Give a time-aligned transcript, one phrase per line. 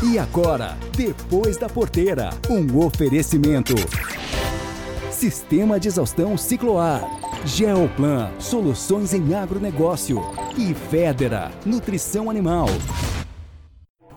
[0.00, 3.74] E agora, depois da porteira, um oferecimento.
[5.10, 7.02] Sistema de exaustão Cicloar.
[7.44, 10.22] Geoplan, soluções em agronegócio.
[10.56, 12.68] E Federa, nutrição animal.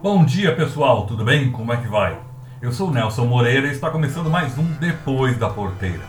[0.03, 1.51] Bom dia pessoal, tudo bem?
[1.51, 2.15] Como é que vai?
[2.61, 6.03] Eu sou Nelson Moreira e está começando mais um Depois da Porteira.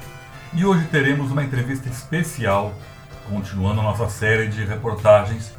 [0.53, 2.75] E hoje teremos uma entrevista especial,
[3.27, 5.51] continuando a nossa série de reportagens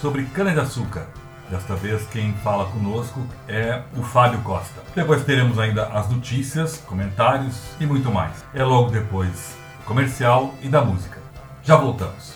[0.00, 1.06] sobre cana-de-açúcar.
[1.50, 4.82] Desta vez quem fala conosco é o Fábio Costa.
[4.94, 8.44] Depois teremos ainda as notícias, comentários e muito mais.
[8.54, 9.56] É logo depois
[9.86, 11.18] comercial e da música.
[11.62, 12.34] Já voltamos.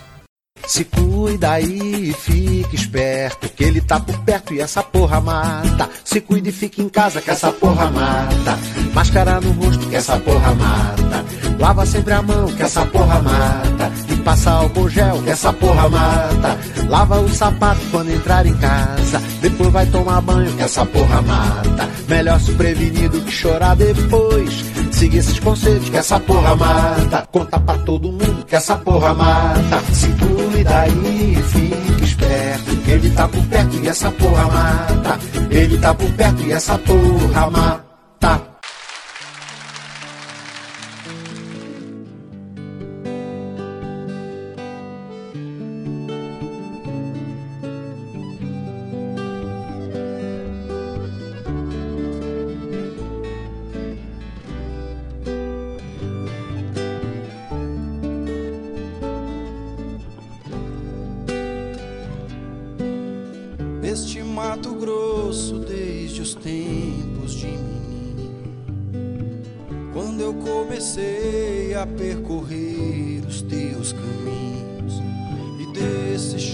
[0.66, 5.90] Se cuida aí e fique esperto, que ele tá por perto e essa porra mata.
[6.04, 8.58] Se cuida e fique em casa, que essa porra mata.
[8.94, 11.24] Máscara no rosto, que essa porra mata.
[11.58, 14.11] Lava sempre a mão, que essa porra mata.
[14.24, 16.58] Passa álcool gel, que essa porra mata.
[16.88, 19.20] Lava o sapato quando entrar em casa.
[19.40, 21.88] Depois vai tomar banho, que essa porra mata.
[22.08, 24.64] Melhor se prevenir do que chorar depois.
[24.92, 27.26] Siga esses conselhos que essa porra mata.
[27.32, 29.82] Conta pra todo mundo que essa porra mata.
[29.92, 32.90] Se cuida aí fique esperto.
[32.90, 35.18] Ele tá por perto e essa porra mata.
[35.50, 38.51] Ele tá por perto e essa porra mata.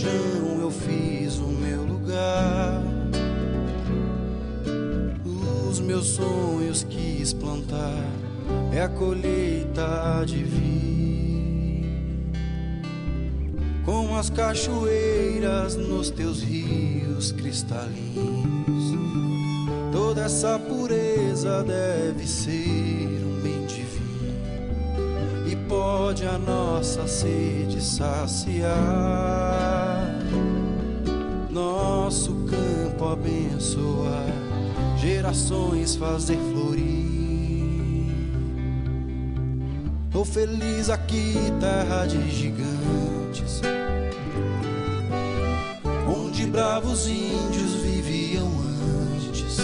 [0.09, 2.83] Chão eu fiz o meu lugar.
[5.70, 8.05] Os meus sonhos quis plantar,
[8.73, 10.69] é a colheita de vir
[13.85, 18.98] com as cachoeiras nos teus rios cristalinos.
[19.92, 29.87] Toda essa pureza deve ser um bem divino e pode a nossa sede saciar.
[33.68, 34.24] Abençoar,
[34.98, 36.89] gerações fazer florir.
[40.11, 43.61] Tô feliz aqui, terra de gigantes
[46.08, 48.48] onde bravos índios viviam
[49.27, 49.58] antes,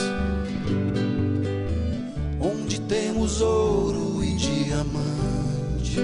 [2.40, 5.96] onde temos ouro e diamantes,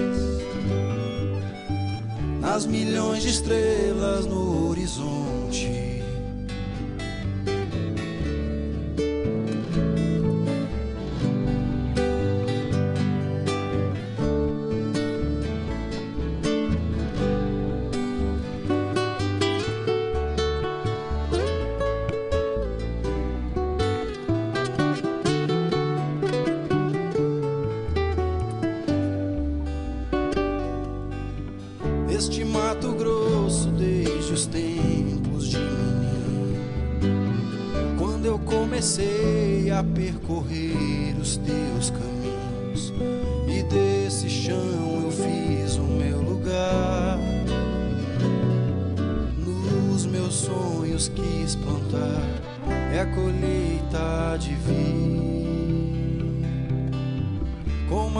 [2.39, 5.20] nas milhões de estrelas no horizonte.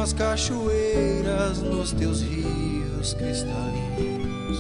[0.02, 4.58] Como as cachoeiras nos teus rios cristalinos.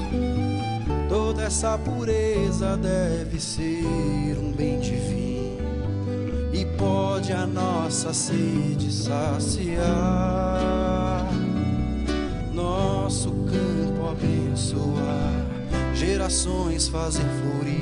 [1.09, 5.57] Toda essa pureza deve ser um bem divino
[6.53, 9.81] e pode a nossa sede saciar.
[12.53, 15.45] Nosso campo abençoar,
[15.95, 17.81] gerações fazer florir.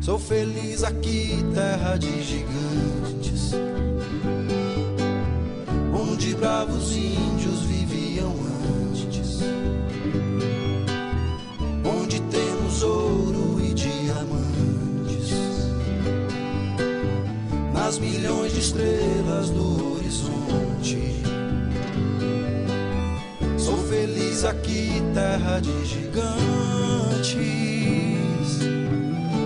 [0.00, 3.03] Sou feliz aqui, terra de gigantes
[6.24, 8.32] onde bravos índios viviam
[8.88, 9.40] antes,
[11.84, 15.34] onde temos ouro e diamantes,
[17.74, 21.22] nas milhões de estrelas no horizonte.
[23.58, 27.34] Sou feliz aqui, terra de gigantes,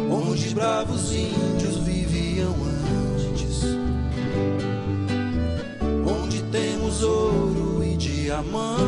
[0.08, 1.77] onde bravos índios
[6.88, 8.78] temos ouro e diamantes,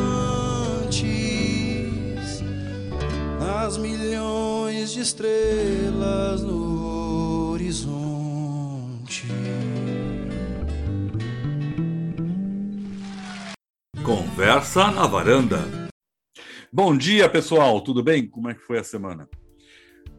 [3.39, 9.27] nas milhões de estrelas no horizonte.
[14.03, 15.59] Conversa na varanda.
[16.73, 17.81] Bom dia, pessoal.
[17.81, 18.27] Tudo bem?
[18.27, 19.29] Como é que foi a semana?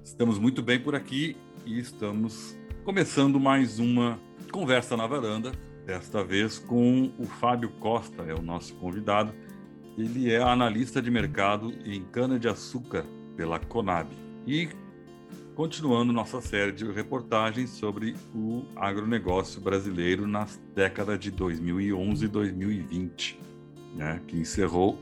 [0.05, 1.37] Estamos muito bem por aqui
[1.67, 4.21] e estamos começando mais uma
[4.53, 5.51] conversa na varanda.
[5.87, 9.33] Desta vez com o Fábio Costa, é o nosso convidado.
[9.99, 13.05] Ele é analista de mercado em cana-de-açúcar
[13.37, 14.09] pela Conab.
[14.47, 14.69] E
[15.55, 23.41] continuando nossa série de reportagens sobre o agronegócio brasileiro nas décadas de 2011 e 2020,
[23.95, 24.99] né, que encerrou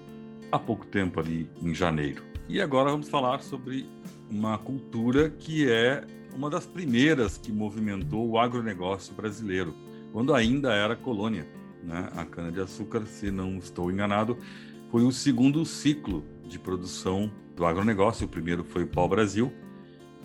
[0.50, 2.22] há pouco tempo ali em janeiro.
[2.48, 3.88] E agora vamos falar sobre
[4.30, 6.04] uma cultura que é
[6.34, 9.74] uma das primeiras que movimentou o agronegócio brasileiro,
[10.12, 11.46] quando ainda era colônia.
[11.82, 12.08] Né?
[12.14, 14.36] A cana-de-açúcar, se não estou enganado,
[14.90, 18.26] foi o segundo ciclo de produção do agronegócio.
[18.26, 19.52] O primeiro foi o pau-brasil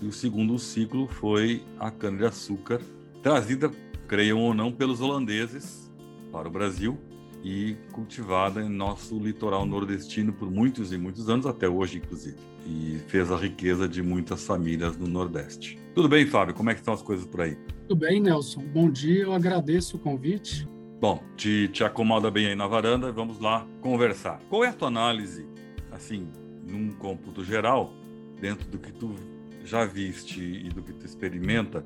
[0.02, 2.82] e o segundo ciclo foi a cana-de-açúcar,
[3.22, 3.72] trazida,
[4.08, 5.92] creiam ou não, pelos holandeses
[6.32, 7.00] para o Brasil
[7.44, 12.38] e cultivada em nosso litoral nordestino por muitos e muitos anos, até hoje, inclusive.
[12.66, 15.80] E fez a riqueza de muitas famílias no Nordeste.
[15.96, 16.54] Tudo bem, Fábio?
[16.54, 17.58] Como é que estão as coisas por aí?
[17.88, 18.62] Tudo bem, Nelson.
[18.62, 20.68] Bom dia, eu agradeço o convite.
[21.00, 24.42] Bom, te, te acomoda bem aí na varanda, vamos lá conversar.
[24.50, 25.48] Qual é a tua análise,
[25.94, 26.28] assim,
[26.68, 27.94] num cômputo geral,
[28.42, 29.16] dentro do que tu
[29.64, 31.86] já viste e do que tu experimenta,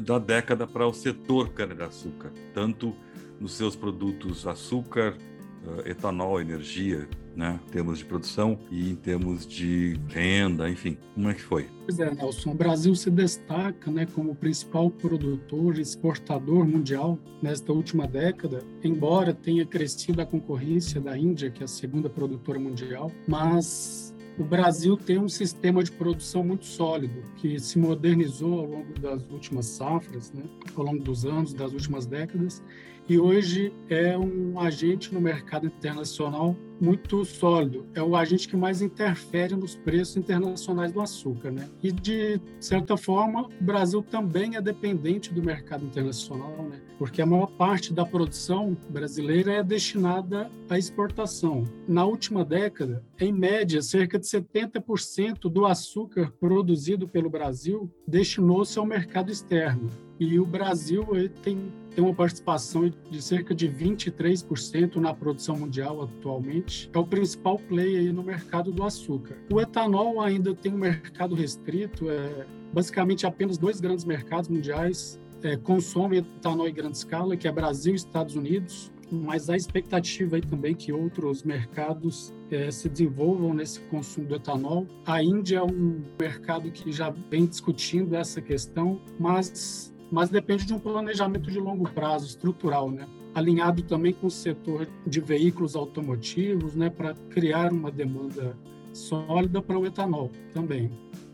[0.00, 2.92] da década para o setor cana-de-açúcar, tanto
[3.38, 5.16] nos seus produtos açúcar,
[5.64, 11.30] uh, etanol, energia, né, em termos de produção e em termos de renda, enfim, como
[11.30, 11.68] é que foi?
[11.84, 17.72] Pois é, Nelson, o Brasil se destaca né, como principal produtor e exportador mundial nesta
[17.72, 23.10] última década, embora tenha crescido a concorrência da Índia, que é a segunda produtora mundial,
[23.28, 28.98] mas o Brasil tem um sistema de produção muito sólido, que se modernizou ao longo
[28.98, 30.42] das últimas safras, né,
[30.74, 32.62] ao longo dos anos, das últimas décadas,
[33.08, 37.86] e hoje é um agente no mercado internacional muito sólido.
[37.94, 41.68] É o agente que mais interfere nos preços internacionais do açúcar, né?
[41.82, 46.80] E de certa forma, o Brasil também é dependente do mercado internacional, né?
[46.98, 51.64] Porque a maior parte da produção brasileira é destinada à exportação.
[51.86, 58.86] Na última década, em média, cerca de 70% do açúcar produzido pelo Brasil destinou-se ao
[58.86, 59.90] mercado externo.
[60.18, 61.04] E o Brasil
[61.42, 66.90] tem tem uma participação de cerca de 23% na produção mundial atualmente.
[66.92, 69.36] É o principal player no mercado do açúcar.
[69.52, 75.56] O etanol ainda tem um mercado restrito, é, basicamente apenas dois grandes mercados mundiais é,
[75.56, 80.42] consomem etanol em grande escala, que é Brasil e Estados Unidos mas há expectativa aí
[80.42, 84.86] também que outros mercados é, se desenvolvam nesse consumo do etanol.
[85.06, 90.72] A Índia é um mercado que já vem discutindo essa questão, mas mas depende de
[90.72, 93.04] um planejamento de longo prazo, estrutural, né?
[93.34, 98.56] alinhado também com o setor de veículos automotivos, né, para criar uma demanda
[98.92, 100.88] sólida para o etanol também.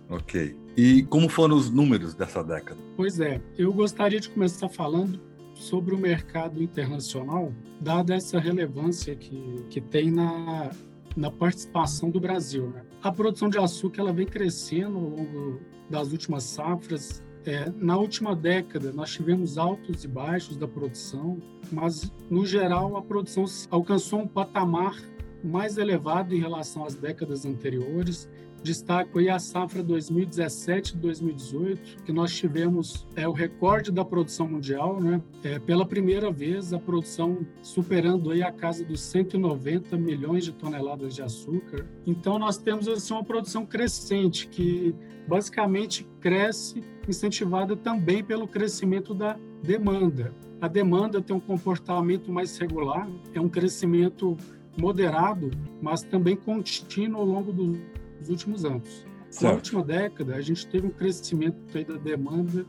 [0.08, 0.56] Ok.
[0.78, 2.80] E como foram os números dessa década?
[2.96, 5.20] Pois é, eu gostaria de começar falando
[5.52, 10.70] sobre o mercado internacional, dada essa relevância que, que tem na,
[11.14, 12.70] na participação do Brasil.
[12.70, 12.82] Né?
[13.02, 15.60] A produção de açúcar ela vem crescendo ao longo
[15.90, 21.38] das últimas safras, é, na última década, nós tivemos altos e baixos da produção,
[21.72, 24.96] mas, no geral, a produção alcançou um patamar
[25.42, 28.28] mais elevado em relação às décadas anteriores.
[28.62, 35.22] Destaco aí a safra 2017-2018, que nós tivemos é, o recorde da produção mundial, né?
[35.42, 41.14] É, pela primeira vez, a produção superando aí a casa dos 190 milhões de toneladas
[41.14, 41.86] de açúcar.
[42.06, 44.94] Então, nós temos assim, uma produção crescente, que
[45.26, 50.34] basicamente cresce incentivada também pelo crescimento da demanda.
[50.60, 54.36] A demanda tem um comportamento mais regular, é um crescimento
[54.76, 55.50] moderado,
[55.80, 59.06] mas também contínuo ao longo dos últimos anos.
[59.30, 59.44] Certo.
[59.44, 62.66] Na última década, a gente teve um crescimento da demanda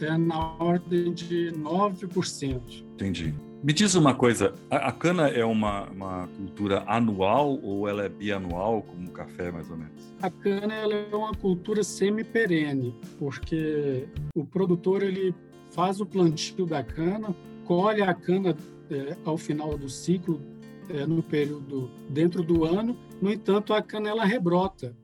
[0.00, 2.84] é, na ordem de 9%.
[2.94, 3.34] Entendi.
[3.62, 8.08] Me diz uma coisa, a, a cana é uma, uma, cultura anual ou ela é
[8.08, 10.14] bianual, como o café, mais ou menos?
[10.22, 15.34] A cana é uma cultura semi-perene, porque o produtor ele
[15.72, 17.36] faz o plantio da cana,
[17.66, 18.56] colhe a cana
[18.90, 20.40] é, ao final do ciclo,
[20.88, 24.96] é, no período dentro do ano, no entanto, a cana ela rebrota.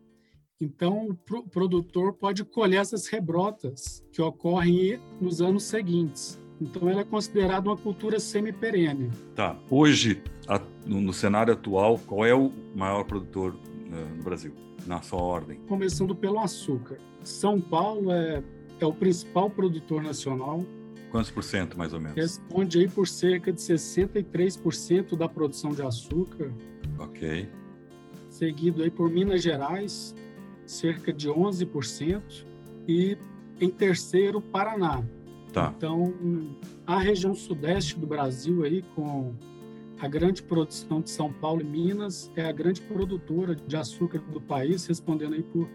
[0.58, 6.40] Então, o produtor pode colher essas rebrotas que ocorrem nos anos seguintes.
[6.60, 9.10] Então, ela é considerada uma cultura semi-perene.
[9.34, 9.58] Tá.
[9.70, 14.52] Hoje, a, no, no, cenário atual, qual é o maior produtor uh, no Brasil,
[14.86, 15.58] na sua ordem?
[15.68, 16.98] Começando pelo açúcar.
[17.22, 18.42] São Paulo é
[18.80, 20.64] é o principal produtor nacional.
[21.10, 22.16] Quantos por cento, mais ou menos?
[22.16, 26.52] Responde aí por cerca de 63% da produção de açúcar.
[26.98, 27.48] Ok.
[28.28, 30.14] Seguido aí por Minas Gerais,
[30.66, 32.44] cerca de 11%.
[32.86, 33.16] E
[33.60, 35.02] em terceiro, Paraná.
[35.56, 35.72] Tá.
[35.74, 36.12] Então,
[36.86, 39.32] a região sudeste do Brasil aí, com
[39.98, 44.38] a grande produção de São Paulo e Minas, é a grande produtora de açúcar do
[44.38, 45.66] país, respondendo aí por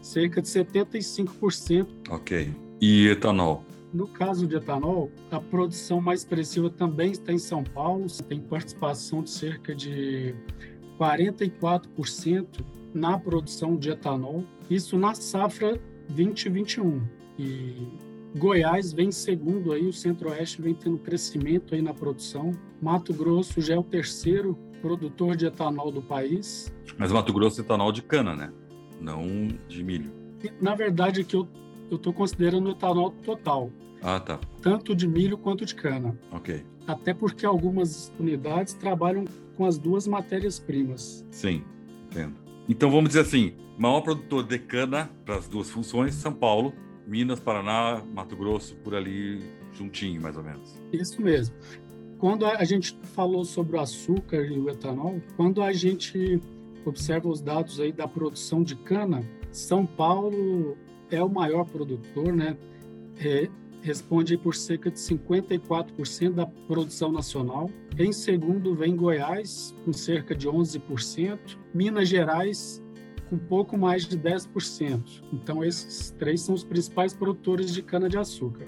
[0.00, 1.88] cerca de 75%.
[2.08, 2.50] Ok.
[2.80, 3.62] E etanol?
[3.92, 9.22] No caso de etanol, a produção mais expressiva também está em São Paulo, tem participação
[9.22, 10.34] de cerca de
[10.98, 12.46] 44%
[12.94, 17.02] na produção de etanol, isso na safra 2021.
[17.38, 18.07] E
[18.38, 22.52] Goiás vem segundo aí, o Centro-Oeste vem tendo crescimento aí na produção.
[22.80, 26.72] Mato Grosso já é o terceiro produtor de etanol do país.
[26.96, 28.52] Mas Mato Grosso é etanol de cana, né?
[29.00, 30.12] Não de milho.
[30.60, 31.48] Na verdade, aqui eu
[31.90, 33.72] estou considerando etanol total.
[34.00, 34.38] Ah, tá.
[34.62, 36.16] Tanto de milho quanto de cana.
[36.30, 36.64] Ok.
[36.86, 39.24] Até porque algumas unidades trabalham
[39.56, 41.26] com as duas matérias-primas.
[41.30, 41.64] Sim,
[42.06, 42.36] entendo.
[42.68, 46.72] Então vamos dizer assim, maior produtor de cana para as duas funções, São Paulo,
[47.08, 50.78] Minas, Paraná, Mato Grosso, por ali juntinho, mais ou menos.
[50.92, 51.54] Isso mesmo.
[52.18, 56.38] Quando a gente falou sobre o açúcar e o etanol, quando a gente
[56.84, 60.76] observa os dados aí da produção de cana, São Paulo
[61.10, 62.58] é o maior produtor, né?
[63.18, 63.48] É,
[63.80, 67.70] responde por cerca de 54% da produção nacional.
[67.98, 71.38] Em segundo vem Goiás, com cerca de 11%.
[71.72, 72.82] Minas Gerais,
[73.28, 75.22] com pouco mais de 10%.
[75.32, 78.66] Então, esses três são os principais produtores de cana-de-açúcar.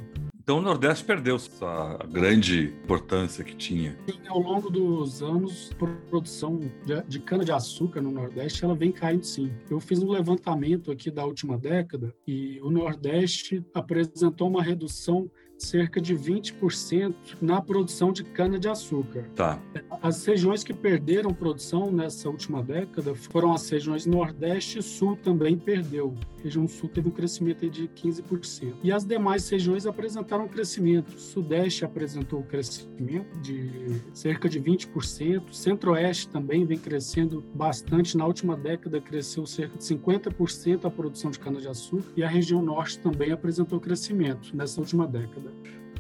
[0.51, 3.97] Então o Nordeste perdeu essa grande importância que tinha.
[4.09, 9.25] E, ao longo dos anos, a produção de, de cana-de-açúcar no Nordeste ela vem caindo
[9.25, 9.53] sim.
[9.71, 16.01] Eu fiz um levantamento aqui da última década e o Nordeste apresentou uma redução cerca
[16.01, 19.25] de 20% na produção de cana-de-açúcar.
[19.35, 19.61] Tá.
[20.03, 25.57] As regiões que perderam produção nessa última década foram as regiões Nordeste e Sul também
[25.57, 26.15] perdeu.
[26.39, 28.75] A região Sul teve um crescimento de 15%.
[28.83, 31.15] E as demais regiões apresentaram crescimento.
[31.15, 33.71] O Sudeste apresentou crescimento de
[34.15, 35.53] cerca de 20%.
[35.53, 38.17] Centro-Oeste também vem crescendo bastante.
[38.17, 42.11] Na última década cresceu cerca de 50% a produção de cana-de-açúcar.
[42.17, 45.50] E a região Norte também apresentou crescimento nessa última década.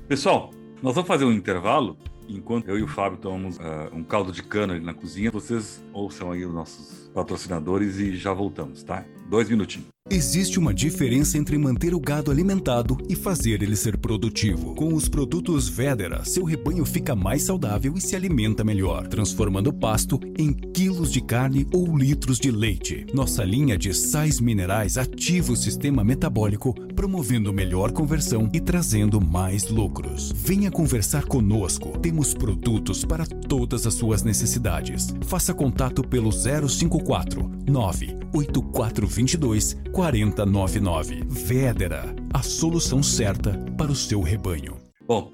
[0.08, 0.50] Pessoal,
[0.82, 1.96] nós vamos fazer um intervalo.
[2.28, 6.30] Enquanto eu e o Fábio tomamos uh, um caldo de cana na cozinha, vocês ouçam
[6.30, 9.04] aí os nossos patrocinadores e já voltamos, tá?
[9.28, 9.90] Dois minutinhos.
[10.12, 14.74] Existe uma diferença entre manter o gado alimentado e fazer ele ser produtivo.
[14.74, 20.18] Com os produtos Vedera, seu rebanho fica mais saudável e se alimenta melhor, transformando pasto
[20.36, 23.06] em quilos de carne ou litros de leite.
[23.14, 29.68] Nossa linha de sais minerais ativa o sistema metabólico, promovendo melhor conversão e trazendo mais
[29.68, 30.32] lucros.
[30.34, 31.96] Venha conversar conosco.
[32.00, 35.14] Temos produtos para todas as suas necessidades.
[35.20, 41.24] Faça contato pelo 054 98422 4099.
[41.28, 44.76] Vedera, a solução certa para o seu rebanho.
[45.06, 45.32] Bom,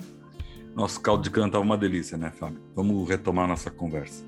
[0.74, 2.60] nosso caldo de cana estava uma delícia, né, Fábio?
[2.74, 4.24] Vamos retomar nossa conversa.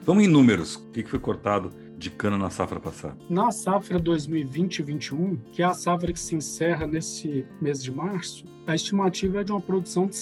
[0.00, 0.76] Vamos em números.
[0.76, 3.16] O que foi cortado de cana na safra passada?
[3.30, 8.74] Na safra 2020-21, que é a safra que se encerra nesse mês de março, a
[8.74, 10.16] estimativa é de uma produção de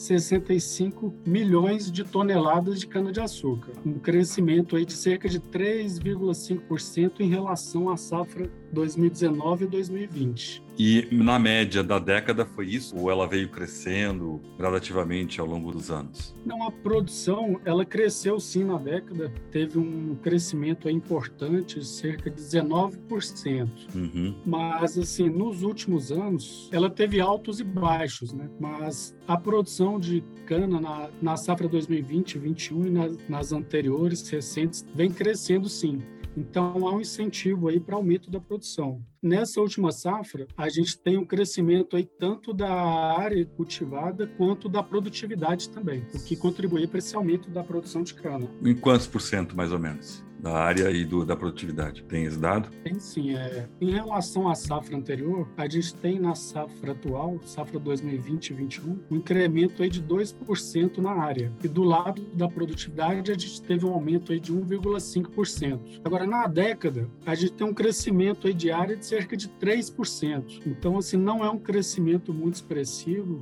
[0.00, 7.90] 665 milhões de toneladas de cana-de-açúcar, um crescimento aí de cerca de 3,5% em relação
[7.90, 10.62] à safra 2019 e 2020.
[10.82, 12.96] E na média da década foi isso?
[12.96, 16.34] Ou ela veio crescendo gradativamente ao longo dos anos?
[16.42, 23.68] Não, a produção ela cresceu sim na década, teve um crescimento importante, cerca de 19%.
[23.94, 24.34] Uhum.
[24.46, 28.48] Mas assim, nos últimos anos, ela teve altos e baixos, né?
[28.58, 34.84] Mas a produção de cana na, na safra 2020, 2021 e nas, nas anteriores, recentes,
[34.94, 36.00] vem crescendo sim.
[36.36, 39.02] Então há um incentivo aí para aumento da produção.
[39.22, 44.82] Nessa última safra, a gente tem um crescimento aí tanto da área cultivada quanto da
[44.82, 48.48] produtividade também, o que contribui para esse aumento da produção de cana.
[48.64, 50.24] Em quantos por cento, mais ou menos?
[50.40, 52.02] Da área e do, da produtividade.
[52.04, 52.70] Tem esse dado?
[52.82, 53.34] Tem sim.
[53.34, 59.16] É, em relação à safra anterior, a gente tem na safra atual, safra 2020-21, um
[59.16, 61.52] incremento aí de 2% na área.
[61.62, 66.00] E do lado da produtividade, a gente teve um aumento aí de 1,5%.
[66.04, 70.62] Agora, na década, a gente tem um crescimento aí de área de cerca de 3%.
[70.66, 73.40] Então, assim, não é um crescimento muito expressivo.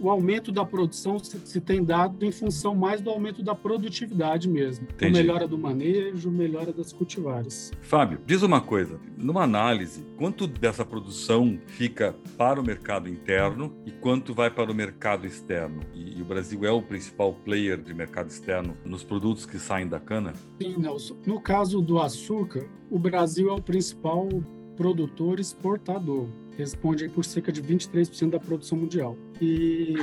[0.00, 4.86] O aumento da produção se tem dado em função mais do aumento da produtividade mesmo.
[4.90, 5.12] Entendi.
[5.12, 7.70] melhora do manejo, melhora das cultivares.
[7.80, 9.00] Fábio, diz uma coisa.
[9.16, 14.74] Numa análise, quanto dessa produção fica para o mercado interno e quanto vai para o
[14.74, 15.80] mercado externo?
[15.94, 19.88] E, e o Brasil é o principal player de mercado externo nos produtos que saem
[19.88, 20.32] da cana?
[20.60, 21.16] Sim, Nelson.
[21.26, 24.28] No caso do açúcar, o Brasil é o principal
[24.76, 26.28] produtor exportador.
[26.56, 29.16] Responde por cerca de 23% da produção mundial.
[29.40, 29.94] E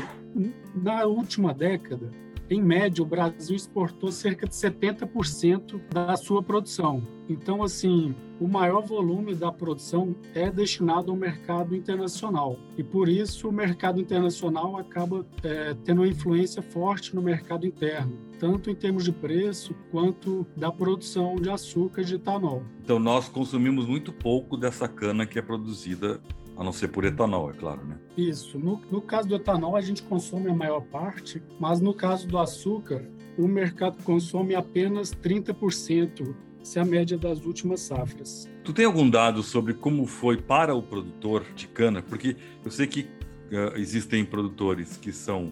[0.76, 2.12] na última década,
[2.50, 7.02] em média, o Brasil exportou cerca de 70% da sua produção.
[7.28, 12.60] Então, assim, o maior volume da produção é destinado ao mercado internacional.
[12.78, 18.16] E por isso, o mercado internacional acaba é, tendo uma influência forte no mercado interno,
[18.40, 22.64] tanto em termos de preço quanto da produção de açúcar e de etanol.
[22.84, 26.22] Então, nós consumimos muito pouco dessa cana que é produzida
[26.58, 27.98] a não ser por etanol, é claro, né?
[28.18, 28.58] Isso.
[28.58, 32.38] No, no caso do etanol, a gente consome a maior parte, mas no caso do
[32.38, 33.06] açúcar,
[33.38, 38.50] o mercado consome apenas 30%, se é a média das últimas safras.
[38.64, 42.02] Tu tem algum dado sobre como foi para o produtor de cana?
[42.02, 45.52] Porque eu sei que uh, existem produtores que são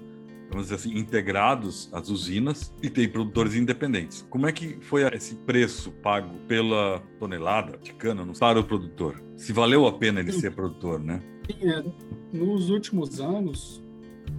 [0.54, 4.26] vamos dizer assim, integrados às usinas e tem produtores independentes.
[4.30, 9.22] Como é que foi esse preço pago pela tonelada de cana para o produtor?
[9.36, 10.42] Se valeu a pena ele Sim.
[10.42, 11.20] ser produtor, né?
[11.50, 11.84] Sim, é.
[12.32, 13.84] Nos últimos anos,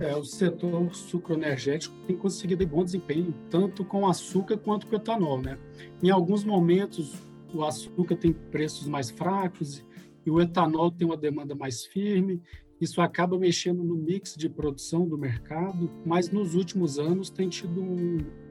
[0.01, 5.59] é, o setor sucroenergético tem conseguido bom desempenho, tanto com açúcar quanto com etanol, né?
[6.03, 7.13] Em alguns momentos,
[7.53, 9.85] o açúcar tem preços mais fracos
[10.25, 12.41] e o etanol tem uma demanda mais firme
[12.85, 17.83] isso acaba mexendo no mix de produção do mercado, mas nos últimos anos tem tido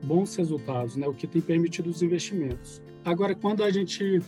[0.03, 1.07] bons resultados, né?
[1.07, 2.81] o que tem permitido os investimentos.
[3.05, 4.21] Agora, quando a gente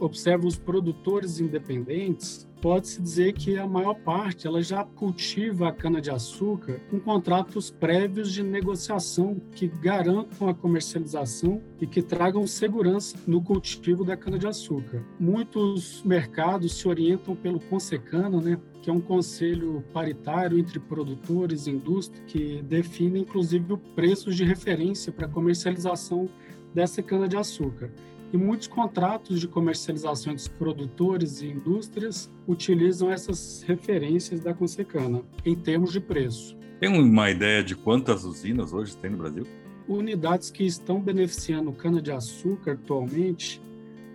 [0.00, 6.80] observa os produtores independentes, pode-se dizer que a maior parte ela já cultiva a cana-de-açúcar
[6.88, 14.04] com contratos prévios de negociação que garantam a comercialização e que tragam segurança no cultivo
[14.04, 15.02] da cana-de-açúcar.
[15.18, 21.72] Muitos mercados se orientam pelo Consecana, né, que é um conselho paritário entre produtores e
[21.72, 26.28] indústria que define inclusive o preço de referência para comercialização
[26.72, 27.90] dessa cana-de-açúcar.
[28.32, 35.54] E muitos contratos de comercialização dos produtores e indústrias utilizam essas referências da Consecana em
[35.54, 36.56] termos de preço.
[36.80, 39.46] Tem uma ideia de quantas usinas hoje tem no Brasil?
[39.86, 43.60] Unidades que estão beneficiando cana-de-açúcar atualmente,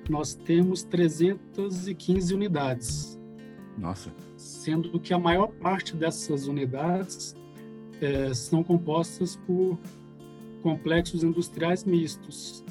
[0.09, 3.19] nós temos 315 unidades.
[3.77, 4.11] Nossa.
[4.35, 7.35] Sendo que a maior parte dessas unidades
[8.01, 9.77] é, são compostas por
[10.63, 12.63] complexos industriais mistos,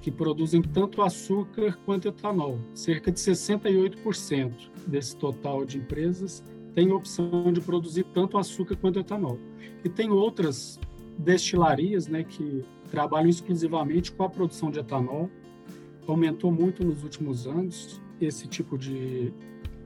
[0.00, 2.58] que produzem tanto açúcar quanto etanol.
[2.74, 4.52] Cerca de 68%
[4.86, 6.42] desse total de empresas
[6.74, 9.38] tem opção de produzir tanto açúcar quanto etanol.
[9.84, 10.78] E tem outras
[11.18, 15.30] destilarias né, que trabalham exclusivamente com a produção de etanol.
[16.06, 19.32] Aumentou muito nos últimos anos esse tipo de,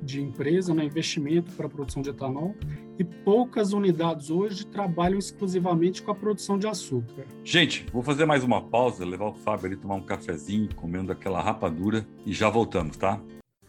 [0.02, 2.54] de empresa, né, investimento para a produção de etanol,
[2.98, 7.24] e poucas unidades hoje trabalham exclusivamente com a produção de açúcar.
[7.42, 11.40] Gente, vou fazer mais uma pausa, levar o Fábio ali tomar um cafezinho, comendo aquela
[11.40, 13.20] rapadura e já voltamos, tá?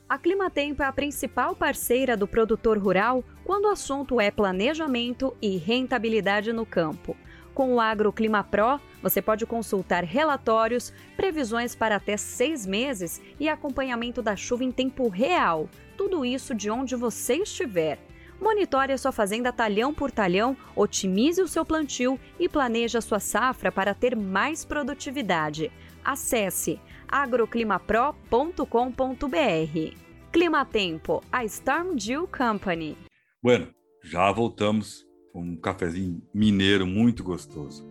[0.08, 5.58] A Climatempo é a principal parceira do produtor rural quando o assunto é planejamento e
[5.58, 7.18] rentabilidade no campo.
[7.56, 14.22] Com o AgroClima Pro, você pode consultar relatórios, previsões para até seis meses e acompanhamento
[14.22, 18.00] da chuva em tempo real tudo isso de onde você estiver.
[18.40, 23.20] Monitore a sua fazenda talhão por talhão, otimize o seu plantio e planeje a sua
[23.20, 25.72] safra para ter mais produtividade.
[26.04, 30.06] Acesse agroclimapro.com.br.
[30.32, 32.98] Clima Tempo, a Storm Dew Company.
[33.42, 33.68] Bueno,
[34.04, 37.88] já voltamos com um cafezinho mineiro muito gostoso.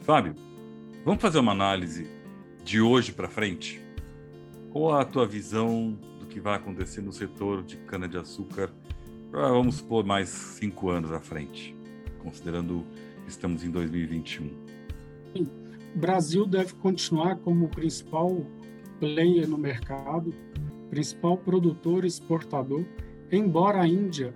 [0.00, 0.34] Fábio,
[1.04, 2.08] vamos fazer uma análise
[2.64, 3.80] de hoje para frente?
[4.70, 5.98] Qual a tua visão
[6.30, 8.70] que vai acontecer no setor de cana-de-açúcar,
[9.30, 11.76] vamos supor, mais cinco anos à frente,
[12.22, 12.84] considerando
[13.24, 14.50] que estamos em 2021?
[15.32, 15.48] Sim.
[15.94, 18.44] O Brasil deve continuar como principal
[18.98, 20.32] player no mercado,
[20.88, 22.84] principal produtor e exportador,
[23.30, 24.34] embora a Índia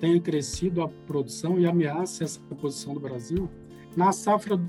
[0.00, 3.48] tenha crescido a produção e ameace essa posição do Brasil.
[3.96, 4.60] Na safra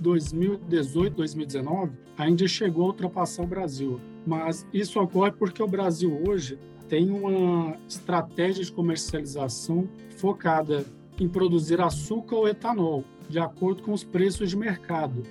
[0.00, 6.58] 2018-2019, a Índia chegou a ultrapassar o Brasil, mas isso ocorre porque o Brasil hoje
[6.92, 10.84] tem uma estratégia de comercialização focada
[11.18, 15.22] em produzir açúcar ou etanol, de acordo com os preços de mercado.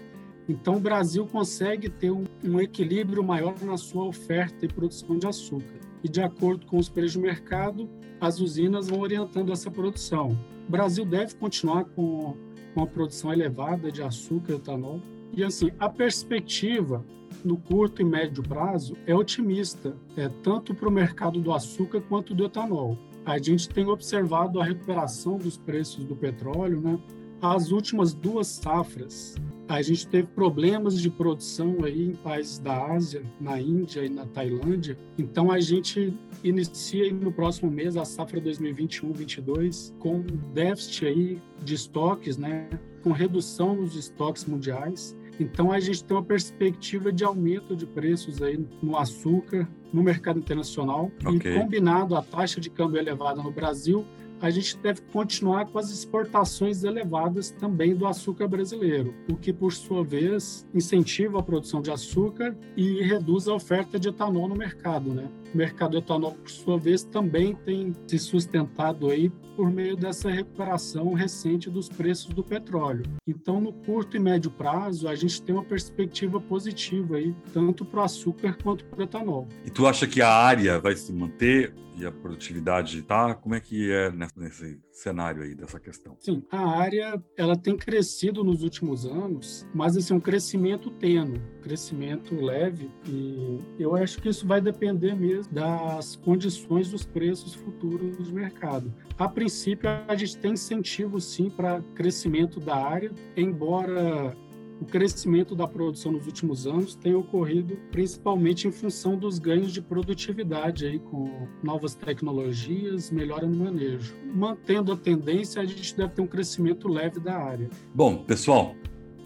[0.50, 2.26] Então, o Brasil consegue ter um,
[2.60, 5.80] equilíbrio maior na sua oferta e produção de açúcar.
[6.04, 7.88] e, de acordo com os preços do mercado,
[8.20, 10.36] as usinas vão orientando essa produção.
[10.68, 12.36] O Brasil deve continuar com,
[12.74, 15.00] com a produção elevada de açúcar e etanol.
[15.34, 17.04] E, assim, a perspectiva
[17.44, 22.34] no curto e médio prazo é otimista, é, tanto para o mercado do açúcar quanto
[22.34, 22.98] do etanol.
[23.26, 27.00] A gente tem observado a recuperação dos preços do petróleo, né?
[27.42, 29.36] As últimas duas safras,
[29.68, 34.28] a gente teve problemas de produção aí em países da Ásia, na Índia e na
[34.28, 34.98] Tailândia.
[35.18, 36.14] Então a gente
[36.44, 40.22] inicia no próximo mês a safra 2021-22 com
[40.54, 42.70] déficit aí de estoques, né?
[43.02, 48.42] Com redução nos estoques mundiais então a gente tem uma perspectiva de aumento de preços
[48.42, 51.56] aí no açúcar no mercado internacional okay.
[51.56, 54.06] e combinado a taxa de câmbio elevada no Brasil,
[54.42, 59.72] a gente deve continuar com as exportações elevadas também do açúcar brasileiro, o que, por
[59.72, 65.14] sua vez, incentiva a produção de açúcar e reduz a oferta de etanol no mercado.
[65.14, 65.30] Né?
[65.54, 71.14] O mercado etanol, por sua vez, também tem se sustentado aí por meio dessa recuperação
[71.14, 73.04] recente dos preços do petróleo.
[73.28, 78.00] Então, no curto e médio prazo, a gente tem uma perspectiva positiva aí, tanto para
[78.00, 79.48] o açúcar quanto para o etanol.
[79.66, 83.36] E tu acha que a área vai se manter e a produtividade tá?
[83.36, 86.16] Como é que é nesse cenário aí dessa questão?
[86.20, 92.36] Sim, a área ela tem crescido nos últimos anos, mas assim um crescimento tênue, crescimento
[92.36, 98.34] leve e eu acho que isso vai depender mesmo das condições dos preços futuros do
[98.34, 98.94] mercado.
[99.18, 104.36] A princípio a gente tem incentivo sim para crescimento da área, embora
[104.82, 109.80] o crescimento da produção nos últimos anos tem ocorrido principalmente em função dos ganhos de
[109.80, 114.16] produtividade aí com novas tecnologias, melhora no manejo.
[114.34, 117.70] Mantendo a tendência, a gente deve ter um crescimento leve da área.
[117.94, 118.76] Bom, pessoal,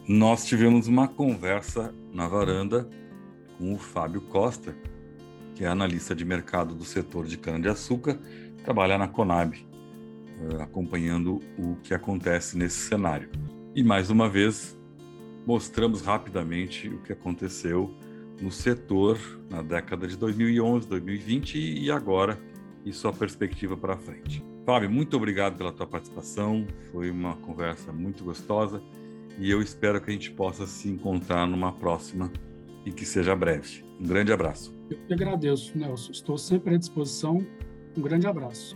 [0.06, 2.90] nós tivemos uma conversa na varanda
[3.58, 4.76] com o Fábio Costa,
[5.56, 8.20] que é analista de mercado do setor de cana-de-açúcar,
[8.64, 13.30] trabalha na Conab, eh, acompanhando o que acontece nesse cenário.
[13.74, 14.78] E mais uma vez,
[15.46, 17.96] mostramos rapidamente o que aconteceu
[18.42, 19.18] no setor
[19.50, 22.38] na década de 2011, 2020 e agora
[22.84, 24.44] e sua perspectiva para frente.
[24.66, 28.82] Fábio, muito obrigado pela tua participação, foi uma conversa muito gostosa
[29.40, 32.32] e eu espero que a gente possa se encontrar numa próxima
[32.86, 33.85] e que seja breve.
[34.00, 34.74] Um grande abraço.
[34.90, 36.12] Eu que agradeço, Nelson.
[36.12, 37.46] Estou sempre à disposição.
[37.98, 38.76] Um grande abraço.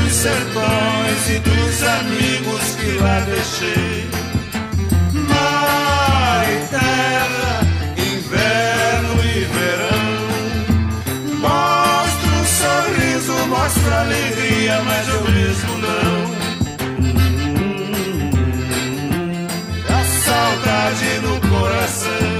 [0.00, 4.08] Pelos sertões e dos amigos que lá deixei.
[5.12, 7.60] Mar e terra,
[7.96, 10.18] inverno e verão.
[11.38, 16.30] Mostra um sorriso, mostra alegria, mas eu mesmo não.
[19.88, 22.39] A saudade no coração.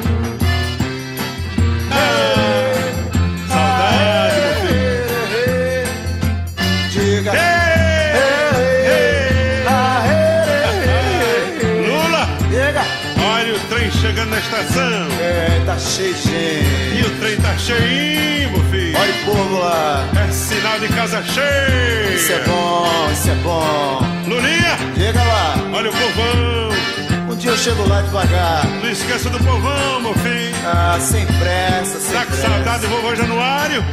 [16.01, 16.97] Cheio gente.
[16.97, 18.97] E o trem tá cheinho, meu filho.
[18.97, 20.09] Olha o povo lá.
[20.27, 22.15] É sinal de casa cheia.
[22.15, 23.99] Isso é bom, isso é bom.
[24.27, 24.77] Lulinha.
[24.97, 25.55] Chega lá.
[25.73, 27.31] Olha o povão.
[27.31, 28.65] Um dia eu chego lá devagar.
[28.81, 30.55] Não esqueça do povão, meu filho.
[30.65, 32.41] Ah, sem pressa, sem tá pressa.
[32.41, 33.83] Tá com saudade do vovô Januário?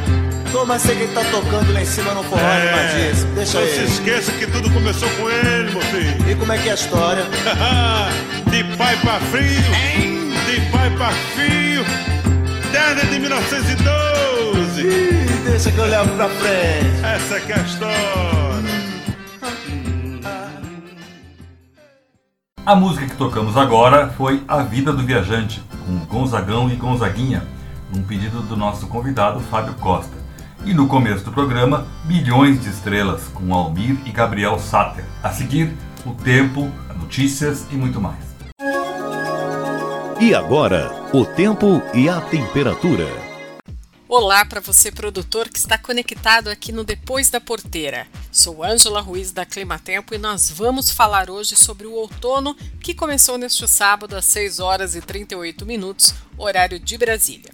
[0.51, 3.23] Tô, mas sei que ele tá tocando lá em cima no forró é, Matias.
[3.35, 3.79] Deixa não ele.
[3.81, 6.31] Não se esqueça que tudo começou com ele, meu filho.
[6.31, 7.23] E como é que é a história?
[8.49, 10.18] de pai pra filho.
[10.49, 11.85] De pai pra filho.
[12.71, 14.81] Desde de 1912.
[14.81, 17.05] Ih, deixa que eu levo pra frente.
[17.05, 18.69] Essa que é a história.
[22.65, 27.43] A música que tocamos agora foi A Vida do Viajante, com Gonzagão e Gonzaguinha,
[27.95, 30.17] um pedido do nosso convidado Fábio Costa.
[30.65, 35.05] E no começo do programa, Bilhões de Estrelas, com Almir e Gabriel Sater.
[35.21, 38.28] A seguir, o tempo, notícias e muito mais.
[40.21, 43.07] E agora, o tempo e a temperatura.
[44.05, 48.05] Olá para você, produtor que está conectado aqui no Depois da Porteira.
[48.29, 53.37] Sou Ângela Ruiz da Climatempo e nós vamos falar hoje sobre o outono que começou
[53.37, 57.53] neste sábado às 6 horas e 38 minutos, horário de Brasília.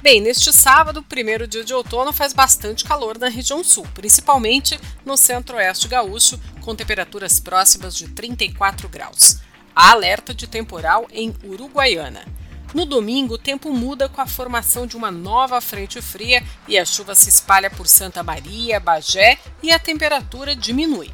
[0.00, 5.18] Bem, neste sábado, primeiro dia de outono, faz bastante calor na região sul, principalmente no
[5.18, 9.49] centro-oeste gaúcho, com temperaturas próximas de 34 graus.
[9.82, 12.26] Há alerta de temporal em Uruguaiana.
[12.74, 16.84] No domingo, o tempo muda com a formação de uma nova frente fria e a
[16.84, 21.10] chuva se espalha por Santa Maria, Bagé e a temperatura diminui.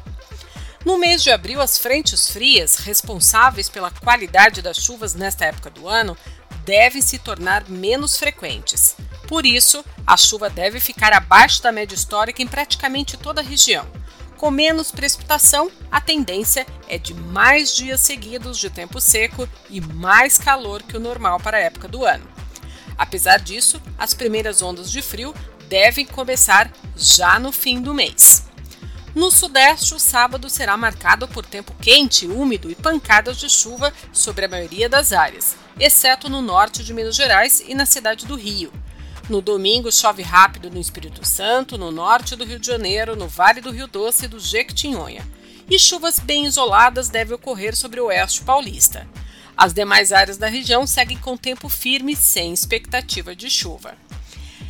[0.83, 5.87] No mês de abril, as frentes frias, responsáveis pela qualidade das chuvas nesta época do
[5.87, 6.17] ano,
[6.65, 8.97] devem se tornar menos frequentes.
[9.29, 13.87] Por isso, a chuva deve ficar abaixo da média histórica em praticamente toda a região.
[14.37, 20.37] Com menos precipitação, a tendência é de mais dias seguidos de tempo seco e mais
[20.37, 22.27] calor que o normal para a época do ano.
[22.97, 25.33] Apesar disso, as primeiras ondas de frio
[25.67, 28.45] devem começar já no fim do mês.
[29.15, 34.45] No Sudeste, o sábado será marcado por tempo quente, úmido e pancadas de chuva sobre
[34.45, 38.71] a maioria das áreas exceto no norte de Minas Gerais e na cidade do Rio.
[39.29, 43.59] No domingo, chove rápido no Espírito Santo, no norte do Rio de Janeiro, no Vale
[43.59, 45.27] do Rio Doce e do Jequitinhonha.
[45.69, 49.05] E chuvas bem isoladas devem ocorrer sobre o oeste paulista.
[49.57, 53.95] As demais áreas da região seguem com tempo firme, sem expectativa de chuva.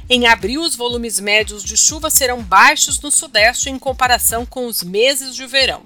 [0.10, 4.82] Em abril, os volumes médios de chuva serão baixos no sudeste em comparação com os
[4.82, 5.84] meses de verão.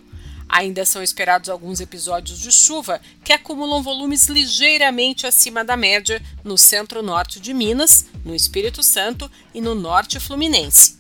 [0.52, 6.58] Ainda são esperados alguns episódios de chuva que acumulam volumes ligeiramente acima da média no
[6.58, 11.00] centro-norte de Minas, no Espírito Santo e no norte fluminense.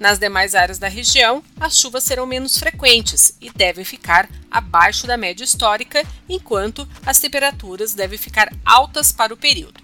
[0.00, 5.16] Nas demais áreas da região, as chuvas serão menos frequentes e devem ficar abaixo da
[5.16, 9.80] média histórica, enquanto as temperaturas devem ficar altas para o período.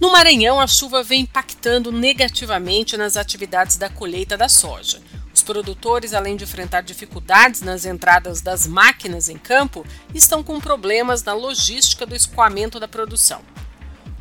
[0.00, 5.00] No Maranhão, a chuva vem impactando negativamente nas atividades da colheita da soja.
[5.36, 11.22] Os produtores, além de enfrentar dificuldades nas entradas das máquinas em campo, estão com problemas
[11.22, 13.42] na logística do escoamento da produção.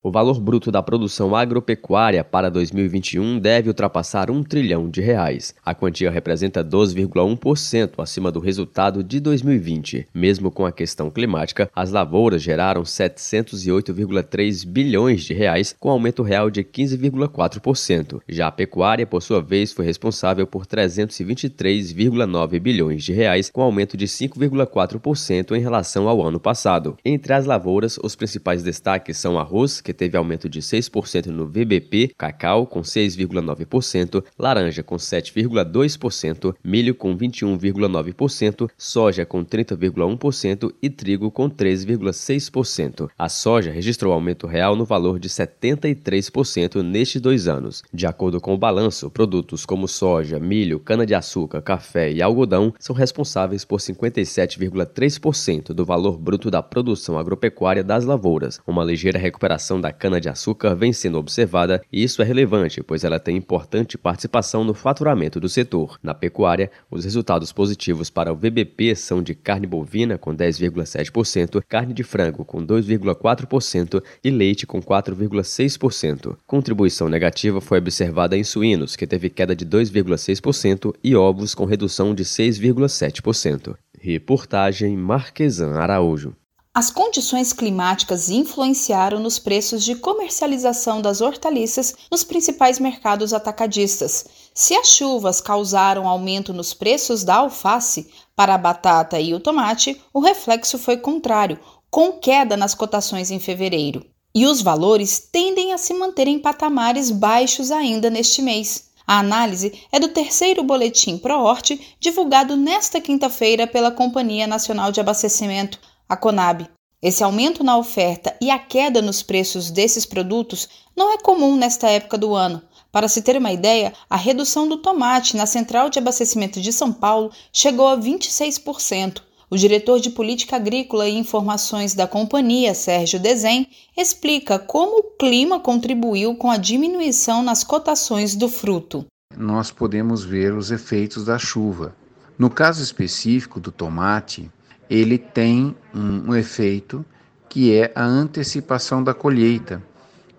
[0.01, 5.53] O valor bruto da produção agropecuária para 2021 deve ultrapassar um trilhão de reais.
[5.65, 10.07] A quantia representa 12,1% acima do resultado de 2020.
[10.13, 16.49] Mesmo com a questão climática, as lavouras geraram 708,3 bilhões de reais, com aumento real
[16.49, 18.21] de 15,4%.
[18.29, 23.97] Já a pecuária, por sua vez, foi responsável por 323,9 bilhões de reais, com aumento
[23.97, 26.97] de 5,4% em relação ao ano passado.
[27.03, 32.11] Entre as lavouras, os principais destaques são arroz, que teve aumento de 6% no VBP,
[32.15, 41.49] cacau com 6,9%, laranja com 7,2%, milho com 21,9%, soja com 30,1% e trigo com
[41.49, 43.09] 13,6%.
[43.17, 47.81] A soja registrou aumento real no valor de 73% nestes dois anos.
[47.91, 53.65] De acordo com o balanço, produtos como soja, milho, cana-de-açúcar, café e algodão são responsáveis
[53.65, 60.75] por 57,3% do valor bruto da produção agropecuária das lavouras, uma ligeira recuperação da cana-de-açúcar
[60.75, 65.49] vem sendo observada e isso é relevante, pois ela tem importante participação no faturamento do
[65.49, 65.97] setor.
[66.01, 71.93] Na pecuária, os resultados positivos para o VBP são de carne bovina com 10,7%, carne
[71.93, 76.37] de frango com 2,4% e leite com 4,6%.
[76.45, 82.13] Contribuição negativa foi observada em suínos, que teve queda de 2,6% e ovos com redução
[82.13, 83.75] de 6,7%.
[84.01, 86.33] Reportagem Marquesan Araújo.
[86.79, 94.25] As condições climáticas influenciaram nos preços de comercialização das hortaliças nos principais mercados atacadistas.
[94.53, 100.01] Se as chuvas causaram aumento nos preços da alface, para a batata e o tomate,
[100.13, 101.59] o reflexo foi contrário,
[101.91, 104.05] com queda nas cotações em fevereiro.
[104.33, 108.85] E os valores tendem a se manter em patamares baixos ainda neste mês.
[109.05, 115.77] A análise é do terceiro boletim ProHort, divulgado nesta quinta-feira pela Companhia Nacional de Abastecimento,
[116.09, 116.67] a Conab.
[117.01, 120.67] Esse aumento na oferta e a queda nos preços desses produtos
[120.97, 122.61] não é comum nesta época do ano.
[122.91, 126.91] Para se ter uma ideia, a redução do tomate na central de abastecimento de São
[126.91, 129.21] Paulo chegou a 26%.
[129.51, 133.67] O diretor de Política Agrícola e Informações da companhia, Sérgio Desen,
[133.97, 139.05] explica como o clima contribuiu com a diminuição nas cotações do fruto.
[139.35, 141.95] Nós podemos ver os efeitos da chuva.
[142.37, 144.51] No caso específico do tomate,
[144.89, 147.05] ele tem um, um efeito
[147.47, 149.81] que é a antecipação da colheita,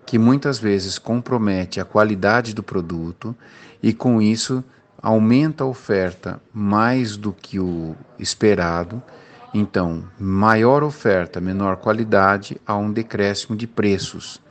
[0.05, 3.35] que muitas vezes compromete a qualidade do produto
[3.81, 4.63] e com isso
[5.01, 9.01] aumenta a oferta mais do que o esperado.
[9.53, 14.41] Então, maior oferta, menor qualidade, há um decréscimo de preços.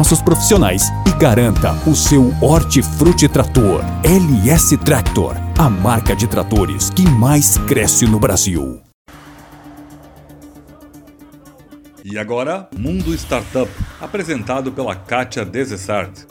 [0.00, 7.02] nossos profissionais e garanta o seu Hortifruti Trator LS Tractor, a marca de tratores que
[7.02, 8.80] mais cresce no Brasil.
[12.02, 13.70] E agora, Mundo Startup,
[14.00, 16.26] apresentado pela Kátia Desessart.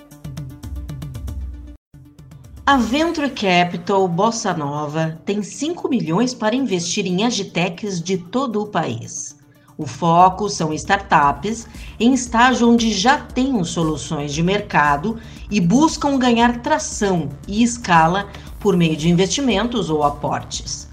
[2.66, 8.68] A Venture Capital Bossa Nova tem 5 milhões para investir em agitechs de todo o
[8.68, 9.39] país.
[9.80, 11.66] O foco são startups
[11.98, 15.18] em estágio onde já têm soluções de mercado
[15.50, 18.28] e buscam ganhar tração e escala
[18.60, 20.90] por meio de investimentos ou aportes.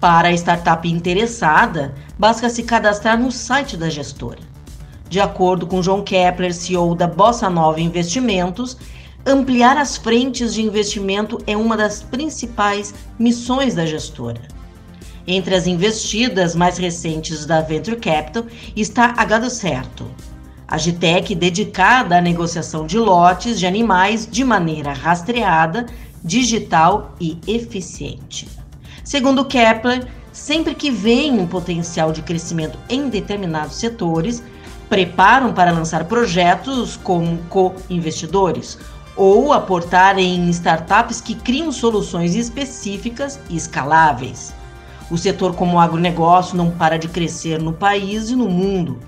[0.00, 4.40] Para a startup interessada, basta se cadastrar no site da gestora.
[5.06, 8.78] De acordo com João Kepler, CEO da Bossa Nova Investimentos,
[9.26, 14.53] ampliar as frentes de investimento é uma das principais missões da gestora.
[15.26, 18.44] Entre as investidas mais recentes da Venture Capital
[18.76, 20.06] está a Gado Certo,
[20.68, 25.86] a Gitec dedicada à negociação de lotes de animais de maneira rastreada,
[26.22, 28.48] digital e eficiente.
[29.02, 34.42] Segundo Kepler, sempre que veem um potencial de crescimento em determinados setores,
[34.90, 38.78] preparam para lançar projetos como co-investidores
[39.16, 44.52] ou aportar em startups que criam soluções específicas e escaláveis.
[45.10, 48.98] O setor como o agronegócio não para de crescer no país e no mundo,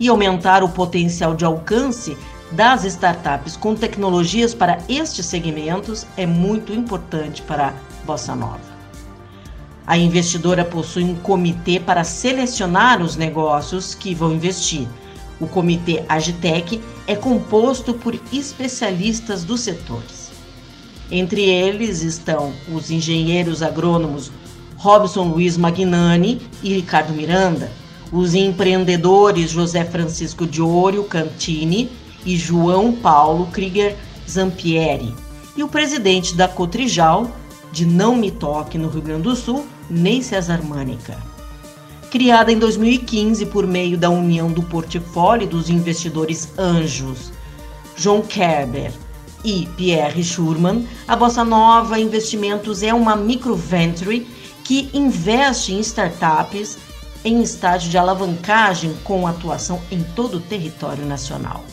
[0.00, 2.16] e aumentar o potencial de alcance
[2.50, 7.72] das startups com tecnologias para estes segmentos é muito importante para a
[8.04, 8.72] Bossa Nova.
[9.86, 14.86] A investidora possui um comitê para selecionar os negócios que vão investir.
[15.40, 20.30] O comitê Agitec é composto por especialistas dos setores.
[21.10, 24.30] Entre eles estão os engenheiros agrônomos
[24.82, 27.70] Robson Luiz Magnani e Ricardo Miranda,
[28.10, 31.88] os empreendedores José Francisco Diorio Cantini
[32.26, 33.96] e João Paulo Krieger
[34.28, 35.14] Zampieri,
[35.56, 37.30] e o presidente da Cotrijal,
[37.70, 41.16] de Não Me Toque, no Rio Grande do Sul, Ney Cesar Mânica.
[42.10, 47.32] Criada em 2015 por meio da união do portfólio dos investidores anjos
[47.96, 48.90] João Kerber
[49.44, 54.26] e Pierre Schurman, a Bossa Nova Investimentos é uma microventure
[54.64, 56.78] que investe em startups
[57.24, 61.64] em estágio de alavancagem com atuação em todo o território nacional.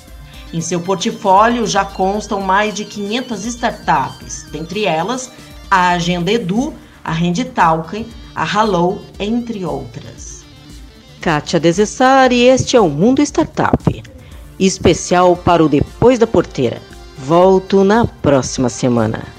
[0.54, 5.32] Em seu portfólio já constam mais de 500 startups, dentre elas
[5.70, 6.74] a Agenda Edu,
[7.04, 10.44] a Renditalken, a Hello, entre outras.
[11.22, 14.04] Kátia Desessari e este é o Mundo Startup,
[14.60, 16.82] especial para o Depois da Porteira.
[17.18, 19.39] Volto na próxima semana.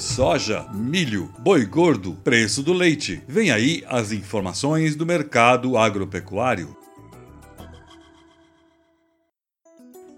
[0.00, 3.22] Soja, milho, boi gordo, preço do leite.
[3.28, 6.74] Vem aí as informações do mercado agropecuário.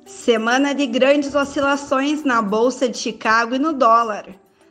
[0.06, 4.26] Semana de grandes oscilações na Bolsa de Chicago e no dólar.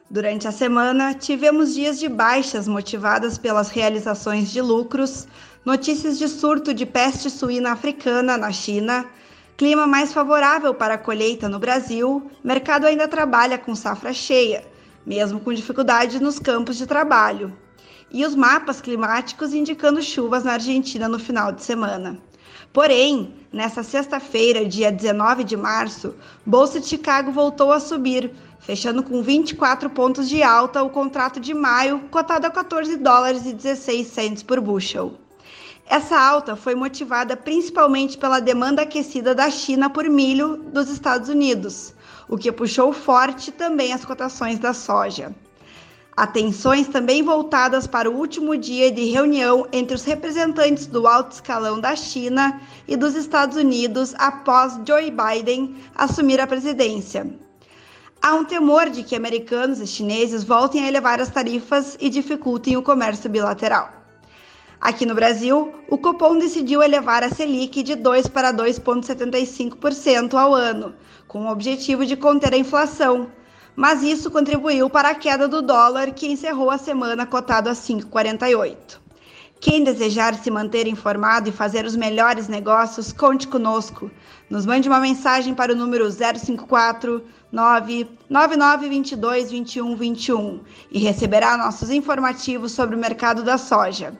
[0.10, 5.28] Durante a semana, tivemos dias de baixas motivadas pelas realizações de lucros,
[5.66, 9.06] notícias de surto de peste suína africana na China,
[9.58, 14.71] clima mais favorável para a colheita no Brasil, mercado ainda trabalha com safra cheia,
[15.06, 17.56] mesmo com dificuldade nos campos de trabalho,
[18.12, 22.20] e os mapas climáticos indicando chuvas na Argentina no final de semana.
[22.74, 29.22] Porém, nessa sexta-feira, dia 19 de março, Bolsa de Chicago voltou a subir, fechando com
[29.22, 34.44] 24 pontos de alta o contrato de maio, cotado a 14 dólares e 16 cents
[34.44, 35.14] por bushel.
[35.86, 41.94] Essa alta foi motivada principalmente pela demanda aquecida da China por milho dos Estados Unidos,
[42.32, 45.36] o que puxou forte também as cotações da soja.
[46.16, 51.80] Atenções também voltadas para o último dia de reunião entre os representantes do alto escalão
[51.80, 57.28] da China e dos Estados Unidos após Joe Biden assumir a presidência.
[58.22, 62.78] Há um temor de que americanos e chineses voltem a elevar as tarifas e dificultem
[62.78, 64.01] o comércio bilateral.
[64.82, 70.96] Aqui no Brasil, o Copom decidiu elevar a Selic de 2 para 2,75% ao ano,
[71.28, 73.30] com o objetivo de conter a inflação
[73.76, 79.00] mas isso contribuiu para a queda do dólar, que encerrou a semana cotado a 5,48.
[79.60, 84.10] Quem desejar se manter informado e fazer os melhores negócios, conte conosco.
[84.50, 90.62] Nos mande uma mensagem para o número 054 99922 2121
[90.92, 94.18] e receberá nossos informativos sobre o mercado da soja.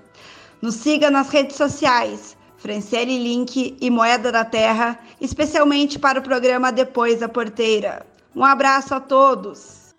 [0.62, 6.72] Nos siga nas redes sociais, Franciele Link e Moeda da Terra, especialmente para o programa
[6.72, 8.06] Depois da Porteira.
[8.36, 9.96] Um abraço a todos.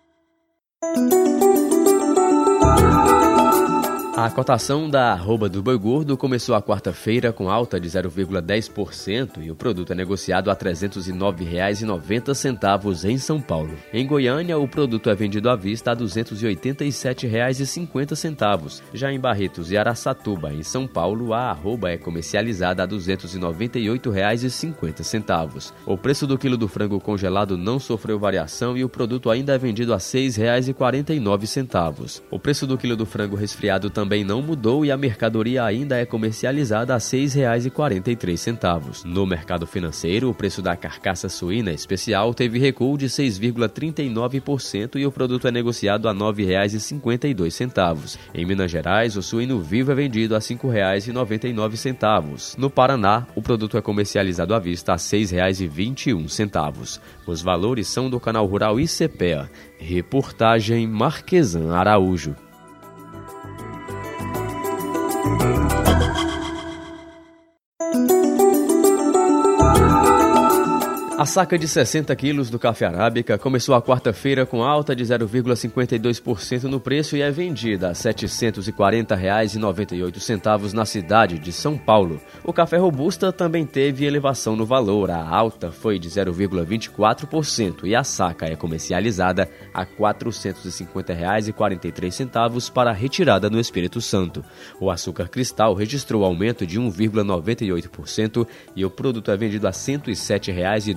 [4.15, 9.49] A cotação da arroba do boi gordo começou a quarta-feira com alta de 0,10% e
[9.49, 13.75] o produto é negociado a R$ 309,90 em São Paulo.
[13.91, 18.83] Em Goiânia, o produto é vendido à vista a R$ 287,50.
[18.93, 25.73] Já em Barretos e Araçatuba, em São Paulo, a arroba é comercializada a R$ 298,50.
[25.87, 29.57] O preço do quilo do frango congelado não sofreu variação e o produto ainda é
[29.57, 32.21] vendido a R$ 6,49.
[32.29, 35.97] O preço do quilo do frango resfriado também também não mudou e a mercadoria ainda
[35.97, 39.05] é comercializada a R$ 6,43.
[39.05, 45.11] No mercado financeiro, o preço da carcaça suína especial teve recuo de 6,39% e o
[45.11, 48.17] produto é negociado a R$ 9,52.
[48.33, 52.57] Em Minas Gerais, o suíno vivo é vendido a R$ 5,99.
[52.57, 56.99] No Paraná, o produto é comercializado à vista a R$ 6,21.
[57.25, 59.49] Os valores são do canal Rural ICPEA.
[59.79, 62.35] Reportagem Marquesan Araújo.
[71.15, 76.63] A saca de 60 quilos do café arábica começou a quarta-feira com alta de 0,52%
[76.63, 82.19] no preço e é vendida a R$ 740,98 na cidade de São Paulo.
[82.43, 85.11] O café robusta também teve elevação no valor.
[85.11, 93.51] A alta foi de 0,24% e a saca é comercializada a R$ 450,43 para retirada
[93.51, 94.43] no Espírito Santo.
[94.79, 99.75] O açúcar cristal registrou aumento de 1,98% e o produto é vendido a R$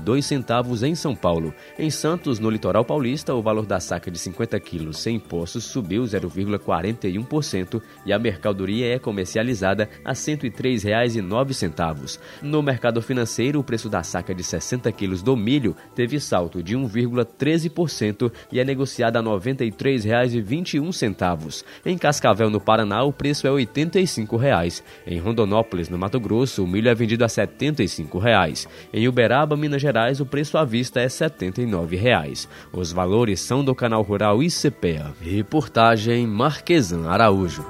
[0.06, 1.52] 107,02 centavos em São Paulo.
[1.78, 6.04] Em Santos, no litoral paulista, o valor da saca de 50 quilos sem impostos subiu
[6.04, 12.18] 0,41% e a mercadoria é comercializada a R$ 103,09.
[12.42, 16.76] No mercado financeiro, o preço da saca de 60 quilos do milho teve salto de
[16.76, 21.64] 1,13% e é negociada a R$ 93,21.
[21.84, 24.84] Em Cascavel, no Paraná, o preço é 85 reais.
[25.06, 28.68] Em Rondonópolis, no Mato Grosso, o milho é vendido a 75 reais.
[28.92, 32.46] Em Uberaba, Minas Gerais, reais, o preço à vista é 79 reais.
[32.72, 35.14] Os valores são do canal Rural ICPEA.
[35.20, 37.64] Reportagem Marquesan Araújo.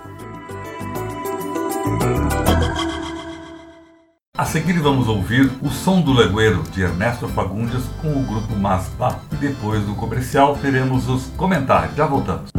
[4.37, 9.21] A seguir vamos ouvir o som do legueiro de Ernesto Fagundes com o grupo Maspa.
[9.33, 11.97] E depois do comercial teremos os comentários.
[11.97, 12.51] Já voltamos.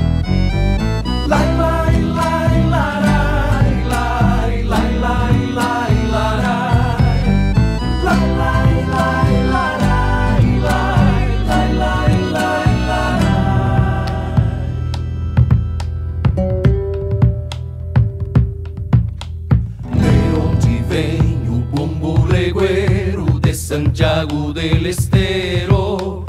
[23.77, 26.25] Santiago del Estero,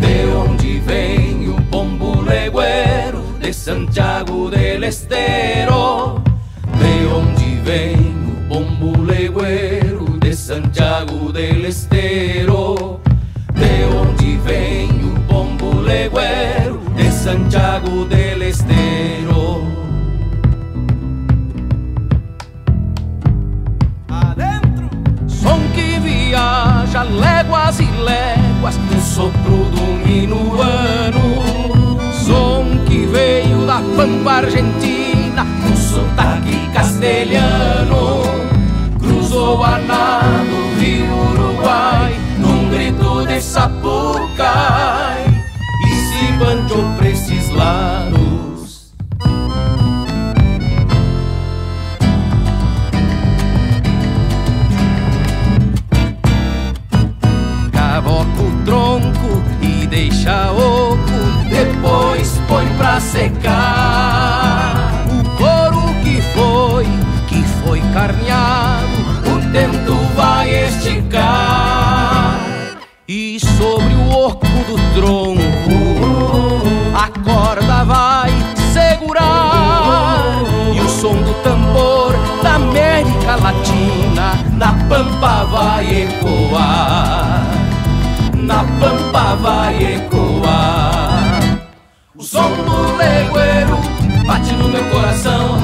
[0.00, 3.22] de onde vem o pombo legueiro.
[3.52, 6.20] Santiago del Estero,
[6.80, 7.94] de onde vem
[8.26, 11.97] o pombo legueiro, de Santiago del Estero,
[29.18, 31.18] sopro do minuano
[32.12, 38.22] som que veio da pampa argentina, um sotaque castelhano,
[39.00, 45.26] cruzou a nado rio Uruguai, num grito de sapucai,
[45.84, 48.07] e se banjou pra esses lados.
[63.00, 64.88] Secar.
[65.06, 66.86] O couro que foi,
[67.26, 68.88] que foi carneado,
[69.26, 72.38] o tempo vai esticar.
[73.06, 75.40] E sobre o oco do tronco,
[76.94, 78.30] a corda vai
[78.72, 80.22] segurar.
[80.74, 87.46] E o som do tambor da América Latina, na pampa vai ecoar.
[88.34, 90.17] Na pampa vai ecoar.
[92.30, 93.78] Som do legueiro
[94.26, 95.56] bate no meu coração.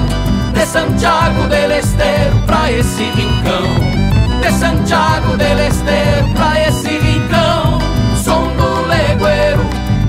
[0.54, 4.40] De Santiago del Estero pra esse rincão.
[4.40, 7.78] De Santiago del Estero pra esse rincão.
[8.16, 9.62] Som do legueiro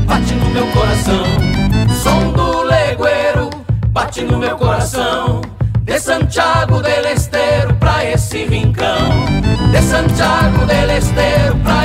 [0.07, 1.25] bate no meu coração.
[2.01, 3.49] Som do legueiro
[3.89, 5.41] bate no meu coração.
[5.81, 9.25] De Santiago del Estero pra esse rincão.
[9.73, 11.84] De Santiago del Estero pra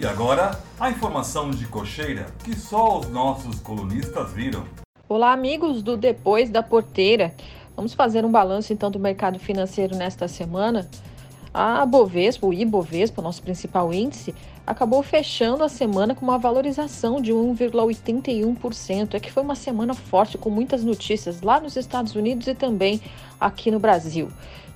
[0.00, 4.64] E agora, a informação de cocheira que só os nossos colunistas viram.
[5.06, 7.34] Olá, amigos do Depois da Porteira.
[7.76, 10.88] Vamos fazer um balanço então do mercado financeiro nesta semana.
[11.52, 14.34] A Bovespa, o Ibovespa, nosso principal índice,
[14.66, 19.12] acabou fechando a semana com uma valorização de 1,81%.
[19.12, 23.02] É que foi uma semana forte com muitas notícias lá nos Estados Unidos e também
[23.38, 24.30] aqui no Brasil.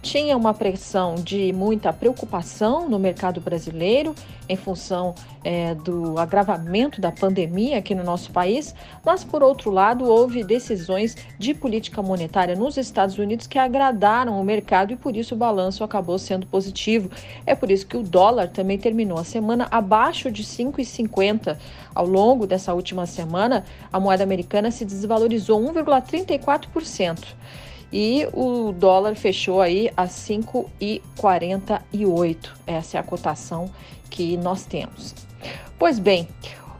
[0.05, 4.15] Tinha uma pressão de muita preocupação no mercado brasileiro
[4.47, 10.05] em função é, do agravamento da pandemia aqui no nosso país, mas por outro lado
[10.05, 15.35] houve decisões de política monetária nos Estados Unidos que agradaram o mercado e por isso
[15.35, 17.11] o balanço acabou sendo positivo.
[17.47, 21.57] É por isso que o dólar também terminou a semana abaixo de 5,50.
[21.95, 27.25] Ao longo dessa última semana, a moeda americana se desvalorizou 1,34%
[27.97, 32.51] e o dólar fechou aí a 5,48.
[32.67, 33.71] Essa é a cotação
[34.11, 35.15] que nós temos.
[35.79, 36.27] Pois bem,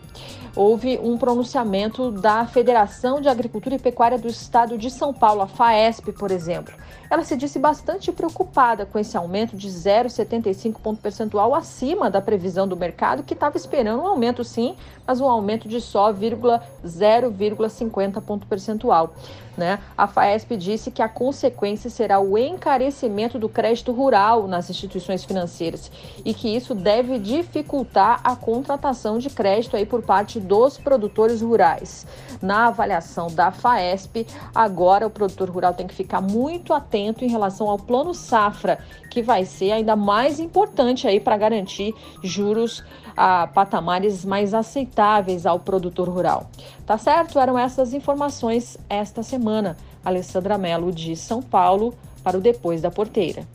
[0.54, 5.46] Houve um pronunciamento da Federação de Agricultura e Pecuária do Estado de São Paulo, a
[5.46, 6.72] FAESP, por exemplo
[7.10, 12.68] ela se disse bastante preocupada com esse aumento de 0,75 ponto percentual acima da previsão
[12.68, 14.74] do mercado, que estava esperando um aumento sim,
[15.06, 19.14] mas um aumento de só 0,50 ponto percentual.
[19.56, 19.78] Né?
[19.96, 25.90] A FAESP disse que a consequência será o encarecimento do crédito rural nas instituições financeiras
[26.24, 32.04] e que isso deve dificultar a contratação de crédito aí por parte dos produtores rurais.
[32.42, 37.70] Na avaliação da FAESP, agora o produtor rural tem que ficar muito atento em relação
[37.70, 38.80] ao plano safra,
[39.12, 42.82] que vai ser ainda mais importante aí para garantir juros
[43.16, 46.50] a patamares mais aceitáveis ao produtor rural.
[46.84, 47.38] Tá certo?
[47.38, 49.76] Eram essas informações esta semana.
[50.04, 53.46] Alessandra Mello de São Paulo para o Depois da Porteira.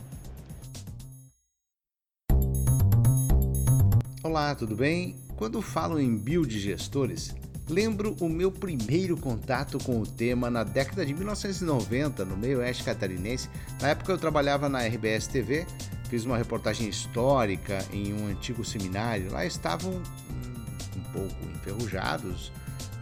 [4.24, 5.16] Olá, tudo bem?
[5.36, 7.34] Quando falo em biodigestores,
[7.68, 12.84] lembro o meu primeiro contato com o tema na década de 1990 no meio oeste
[12.84, 13.48] catarinense.
[13.80, 15.66] Na época eu trabalhava na RBS TV
[16.12, 19.32] fiz uma reportagem histórica em um antigo seminário.
[19.32, 22.52] Lá estavam um, um pouco enferrujados,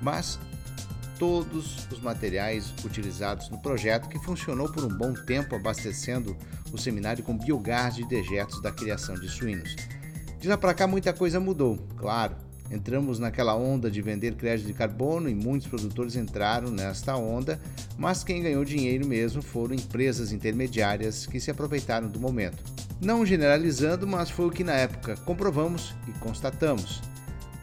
[0.01, 0.39] mas
[1.19, 6.37] todos os materiais utilizados no projeto, que funcionou por um bom tempo abastecendo
[6.73, 9.75] o seminário com biogás de dejetos da criação de suínos.
[10.41, 12.35] De lá para cá muita coisa mudou, claro.
[12.71, 17.61] Entramos naquela onda de vender crédito de carbono e muitos produtores entraram nesta onda,
[17.99, 22.65] mas quem ganhou dinheiro mesmo foram empresas intermediárias que se aproveitaram do momento.
[23.03, 27.03] Não generalizando, mas foi o que na época comprovamos e constatamos.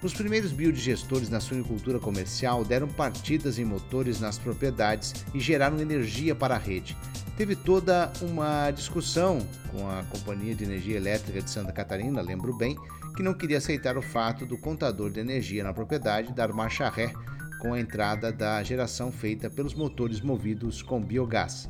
[0.04, 6.36] Os primeiros biodigestores na suinicultura comercial deram partidas em motores nas propriedades e geraram energia
[6.36, 6.96] para a rede.
[7.38, 9.38] Teve toda uma discussão
[9.72, 12.76] com a Companhia de Energia Elétrica de Santa Catarina, lembro bem,
[13.16, 17.14] que não queria aceitar o fato do contador de energia na propriedade dar marcha ré
[17.62, 21.70] com a entrada da geração feita pelos motores movidos com biogás.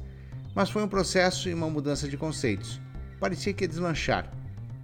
[0.55, 2.79] Mas foi um processo e uma mudança de conceitos
[3.19, 4.31] parecia que ia deslanchar,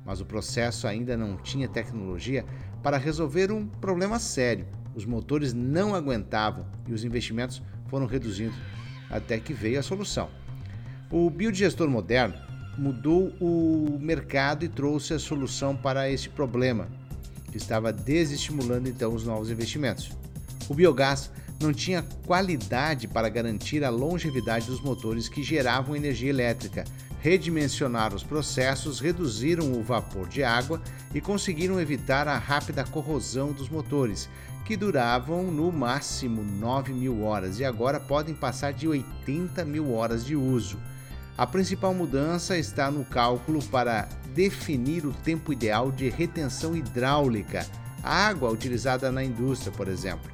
[0.06, 2.46] mas o processo ainda não tinha tecnologia
[2.82, 4.68] para resolver um problema sério.
[4.94, 8.56] Os motores não aguentavam e os investimentos foram reduzindo
[9.10, 10.43] até que veio a solução.
[11.16, 12.34] O biodigestor moderno
[12.76, 16.88] mudou o mercado e trouxe a solução para esse problema,
[17.52, 20.10] que estava desestimulando então os novos investimentos.
[20.68, 21.30] O biogás
[21.62, 26.84] não tinha qualidade para garantir a longevidade dos motores que geravam energia elétrica,
[27.22, 30.82] redimensionaram os processos, reduziram o vapor de água
[31.14, 34.28] e conseguiram evitar a rápida corrosão dos motores,
[34.66, 40.26] que duravam no máximo 9 mil horas e agora podem passar de 80 mil horas
[40.26, 40.80] de uso.
[41.36, 47.66] A principal mudança está no cálculo para definir o tempo ideal de retenção hidráulica,
[48.04, 50.32] a água utilizada na indústria, por exemplo.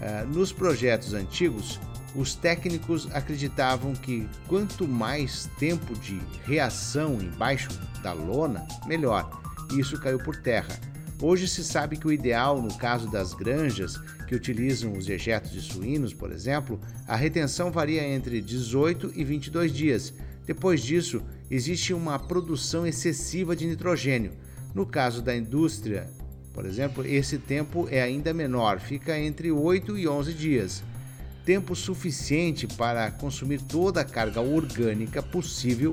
[0.00, 1.78] Uh, nos projetos antigos,
[2.14, 7.68] os técnicos acreditavam que quanto mais tempo de reação embaixo
[8.02, 9.40] da lona, melhor.
[9.78, 10.78] Isso caiu por terra.
[11.20, 15.60] Hoje se sabe que o ideal, no caso das granjas que utilizam os dejetos de
[15.60, 20.12] suínos, por exemplo, a retenção varia entre 18 e 22 dias.
[20.46, 24.32] Depois disso, existe uma produção excessiva de nitrogênio.
[24.74, 26.08] No caso da indústria,
[26.52, 30.82] por exemplo, esse tempo é ainda menor, fica entre 8 e 11 dias
[31.44, 35.92] tempo suficiente para consumir toda a carga orgânica possível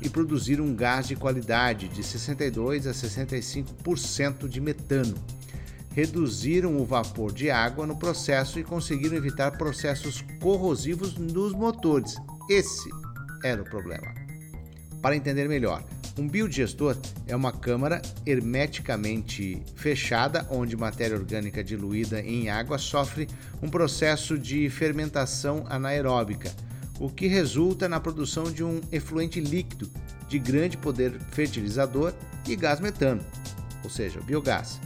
[0.00, 5.14] e produzir um gás de qualidade de 62 a 65% de metano.
[5.92, 12.16] Reduziram o vapor de água no processo e conseguiram evitar processos corrosivos nos motores.
[12.50, 12.90] Esse
[13.46, 14.14] era o problema.
[15.00, 15.84] Para entender melhor,
[16.18, 23.28] um biodigestor é uma câmara hermeticamente fechada onde matéria orgânica diluída em água sofre
[23.62, 26.50] um processo de fermentação anaeróbica,
[26.98, 29.90] o que resulta na produção de um efluente líquido
[30.26, 32.14] de grande poder fertilizador
[32.48, 33.22] e gás metano,
[33.84, 34.80] ou seja, biogás.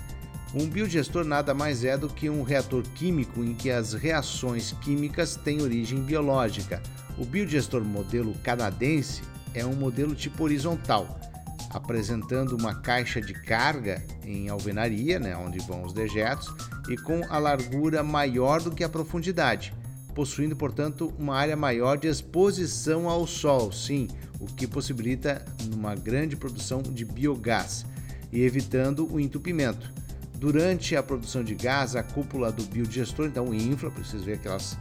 [0.53, 5.37] Um biodigestor nada mais é do que um reator químico em que as reações químicas
[5.37, 6.83] têm origem biológica,
[7.21, 9.21] O biodigestor modelo canadense
[9.53, 11.21] é um modelo tipo horizontal,
[11.69, 16.51] apresentando uma caixa de carga em alvenaria, né, onde vão os dejetos,
[16.89, 19.75] e com a largura maior do que a profundidade,
[20.15, 24.09] possuindo, portanto, uma área maior de exposição ao sol, sim,
[24.41, 25.45] o que possibilita
[25.75, 27.85] uma grande produção de biogás
[28.33, 29.93] e evitando o entupimento.
[30.37, 34.75] Durante a produção de gás, a cúpula do biodigestor então infla, para vocês verem aquelas,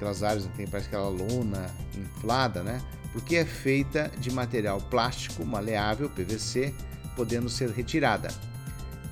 [0.00, 2.80] aquelas áreas que tem parece aquela lona inflada, né?
[3.12, 6.74] Porque é feita de material plástico maleável, PVC,
[7.14, 8.28] podendo ser retirada.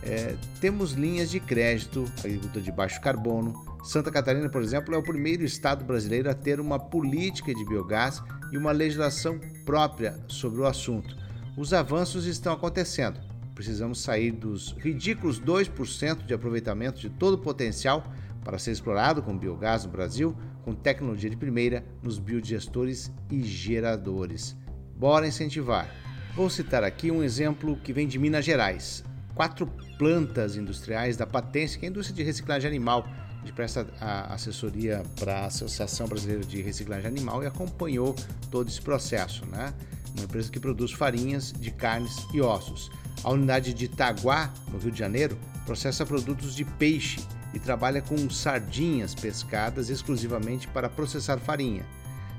[0.02, 3.52] É, temos linhas de crédito, agricultura de baixo carbono.
[3.84, 8.22] Santa Catarina, por exemplo, é o primeiro estado brasileiro a ter uma política de biogás
[8.50, 11.16] e uma legislação própria sobre o assunto.
[11.56, 13.28] Os avanços estão acontecendo
[13.58, 18.04] Precisamos sair dos ridículos 2% de aproveitamento de todo o potencial
[18.44, 20.32] para ser explorado com biogás no Brasil,
[20.68, 24.54] com tecnologia de primeira nos biodigestores e geradores.
[24.94, 25.88] Bora incentivar!
[26.36, 29.02] Vou citar aqui um exemplo que vem de Minas Gerais.
[29.34, 29.66] Quatro
[29.96, 33.08] plantas industriais da Patência, que é a indústria de reciclagem animal,
[33.48, 33.86] gente presta
[34.28, 38.14] assessoria para a Associação Brasileira de Reciclagem Animal e acompanhou
[38.50, 39.72] todo esse processo, né?
[40.14, 42.90] Uma empresa que produz farinhas de carnes e ossos.
[43.24, 47.20] A unidade de Itaguá, no Rio de Janeiro, processa produtos de peixe
[47.52, 51.84] e trabalha com sardinhas pescadas exclusivamente para processar farinha.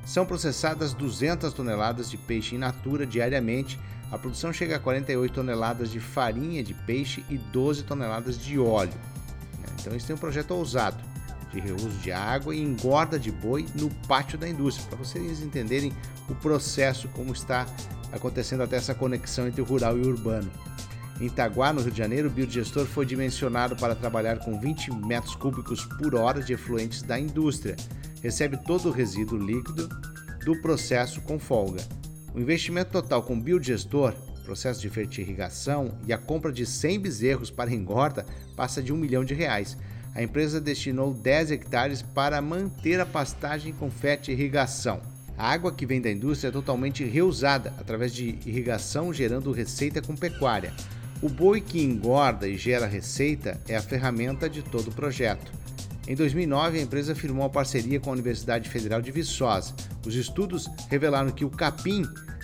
[0.05, 3.79] São processadas 200 toneladas de peixe in natura diariamente.
[4.11, 8.93] A produção chega a 48 toneladas de farinha de peixe e 12 toneladas de óleo.
[9.79, 10.97] Então, eles têm um projeto ousado
[11.51, 15.91] de reuso de água e engorda de boi no pátio da indústria, para vocês entenderem
[16.27, 17.65] o processo, como está
[18.11, 20.51] acontecendo até essa conexão entre o rural e o urbano.
[21.19, 25.35] Em Itaguá, no Rio de Janeiro, o biodigestor foi dimensionado para trabalhar com 20 metros
[25.35, 27.75] cúbicos por hora de efluentes da indústria.
[28.23, 29.89] Recebe todo o resíduo líquido
[30.45, 31.81] do processo com folga.
[32.33, 34.13] O investimento total com biodigestor,
[34.45, 39.25] processo de fertirrigação e a compra de 100 bezerros para engorda passa de um milhão
[39.25, 39.77] de reais.
[40.15, 45.01] A empresa destinou 10 hectares para manter a pastagem com fertirrigação.
[45.37, 50.15] A água que vem da indústria é totalmente reusada através de irrigação, gerando receita com
[50.15, 50.73] pecuária.
[51.21, 55.51] O boi que engorda e gera receita é a ferramenta de todo o projeto.
[56.07, 59.73] Em 2009, a empresa firmou uma parceria com a Universidade Federal de Viçosa.
[60.05, 62.03] Os estudos revelaram que o capim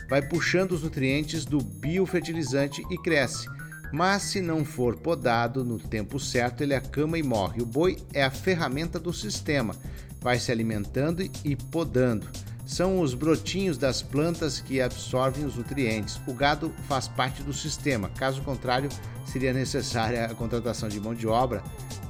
[0.10, 3.48] vai puxando os nutrientes do biofertilizante e cresce.
[3.94, 7.62] Mas se não for podado no tempo certo, ele acama e morre.
[7.62, 9.74] O boi é a ferramenta do sistema,
[10.20, 12.28] vai se alimentando e podando
[12.66, 16.20] são os brotinhos das plantas que absorvem os nutrientes.
[16.26, 18.90] O gado faz parte do sistema, caso contrário,
[19.26, 21.64] seria necessária a contratação de mão de obra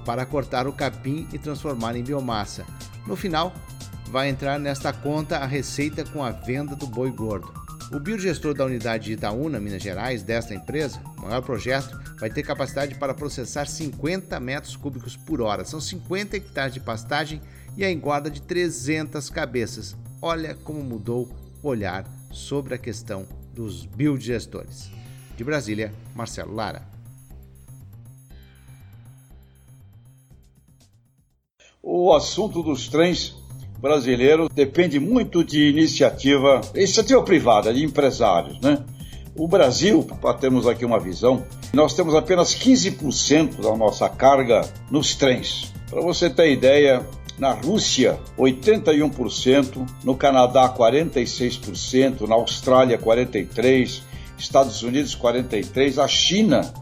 [0.06, 2.66] para cortar o capim e transformar em biomassa.
[3.06, 3.54] No final,
[4.10, 7.66] vai entrar nesta conta a receita com a venda do boi gordo.
[7.92, 12.42] O biodigestor da unidade de Itaúna, Minas Gerais, desta empresa, o maior projeto, vai ter
[12.42, 15.64] capacidade para processar 50 metros cúbicos por hora.
[15.66, 17.42] São 50 hectares de pastagem
[17.78, 19.96] e a engorda de 300 cabeças.
[20.28, 21.30] Olha como mudou
[21.62, 24.90] o olhar sobre a questão dos biodigestores.
[25.38, 26.82] De Brasília, Marcelo Lara.
[31.80, 33.36] O assunto dos trens
[33.78, 38.84] brasileiros depende muito de iniciativa, iniciativa privada, de empresários, né?
[39.36, 45.14] O Brasil, para termos aqui uma visão, nós temos apenas 15% da nossa carga nos
[45.14, 45.72] trens.
[45.88, 47.06] Para você ter ideia,
[47.38, 54.02] na Rússia 81%, no Canadá 46%, na Austrália 43%,
[54.38, 56.74] Estados Unidos 43%, a China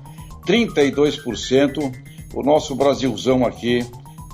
[0.46, 1.92] 32%,
[2.34, 3.86] o nosso Brasilzão aqui,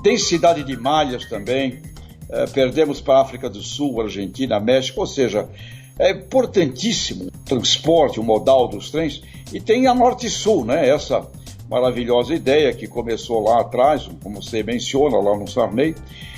[0.02, 1.82] densidade de malhas também,
[2.30, 5.50] é, perdemos para a África do Sul, Argentina, México, ou seja,
[5.98, 10.88] é importantíssimo o transporte, o modal dos trens, e tem a Norte-Sul, né?
[10.88, 11.28] Essa
[11.70, 15.94] maravilhosa ideia que começou lá atrás, como você menciona lá no Sarney,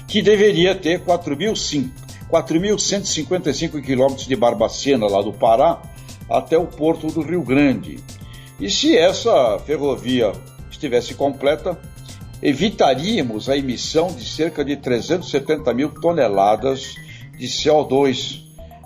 [0.07, 5.81] que deveria ter 4.155 quilômetros de Barbacena, lá do Pará,
[6.29, 7.97] até o porto do Rio Grande.
[8.59, 10.33] E se essa ferrovia
[10.69, 11.79] estivesse completa,
[12.41, 16.95] evitaríamos a emissão de cerca de 370 mil toneladas
[17.37, 18.41] de CO2,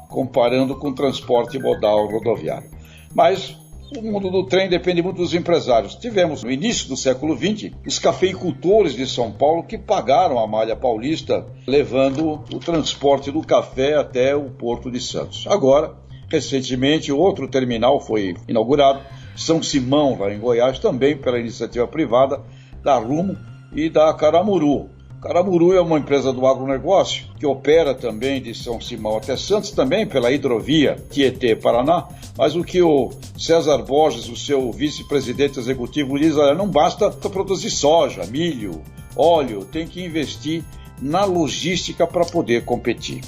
[0.10, 2.70] comparando com o transporte modal rodoviário.
[3.14, 3.58] Mas
[3.96, 5.96] o mundo do trem depende muito dos empresários.
[5.96, 10.76] Tivemos, no início do século XX, os cafeicultores de São Paulo que pagaram a malha
[10.76, 15.46] paulista, levando o transporte do café até o Porto de Santos.
[15.48, 15.94] Agora,
[16.30, 19.02] recentemente, outro terminal foi inaugurado,
[19.36, 22.42] São Simão, lá em Goiás, também pela iniciativa privada
[22.84, 23.38] da Rumo
[23.74, 24.95] e da Caramuru.
[25.26, 30.06] Caramuru é uma empresa do agronegócio que opera também de São Simão até Santos, também
[30.06, 32.08] pela hidrovia Tietê-Paraná,
[32.38, 37.72] mas o que o César Borges, o seu vice-presidente executivo, diz, olha, não basta produzir
[37.72, 38.84] soja, milho,
[39.16, 40.64] óleo, tem que investir
[41.02, 43.22] na logística para poder competir.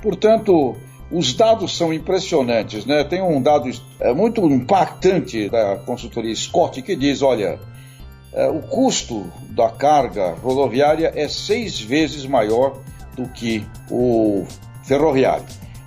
[0.00, 0.74] Portanto,
[1.10, 3.04] os dados são impressionantes, né?
[3.04, 7.60] Tem um dado é, muito impactante da consultoria Scott que diz, olha,
[8.34, 12.78] o custo da carga rodoviária é seis vezes maior
[13.14, 14.46] do que o
[14.84, 15.44] ferroviário.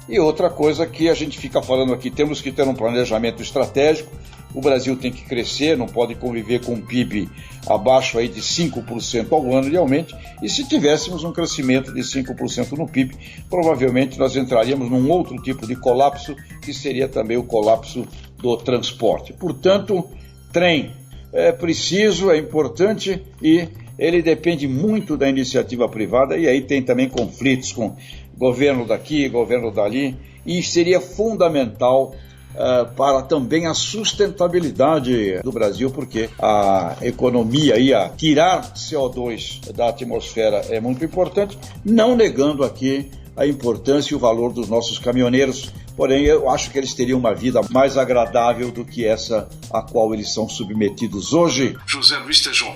[0.08, 4.12] E outra coisa que a gente fica falando aqui, temos que ter um planejamento estratégico.
[4.54, 7.28] O Brasil tem que crescer, não pode conviver com um PIB
[7.68, 10.16] abaixo aí de 5% ao ano realmente.
[10.42, 13.18] E se tivéssemos um crescimento de 5% no PIB,
[13.50, 19.34] provavelmente nós entraríamos num outro tipo de colapso, que seria também o colapso do transporte.
[19.34, 20.08] Portanto,
[20.54, 20.94] trem
[21.36, 23.68] é preciso, é importante e
[24.00, 27.96] ele depende muito da iniciativa privada e aí tem também conflitos com
[28.38, 30.16] governo daqui, governo dali
[30.46, 32.16] e seria fundamental
[32.54, 39.90] uh, para também a sustentabilidade do Brasil, porque a economia e a tirar CO2 da
[39.90, 45.72] atmosfera é muito importante, não negando aqui a importância e o valor dos nossos caminhoneiros
[45.96, 50.14] Porém, eu acho que eles teriam uma vida mais agradável do que essa a qual
[50.14, 51.76] eles são submetidos hoje.
[51.86, 52.76] José Luiz Tejon.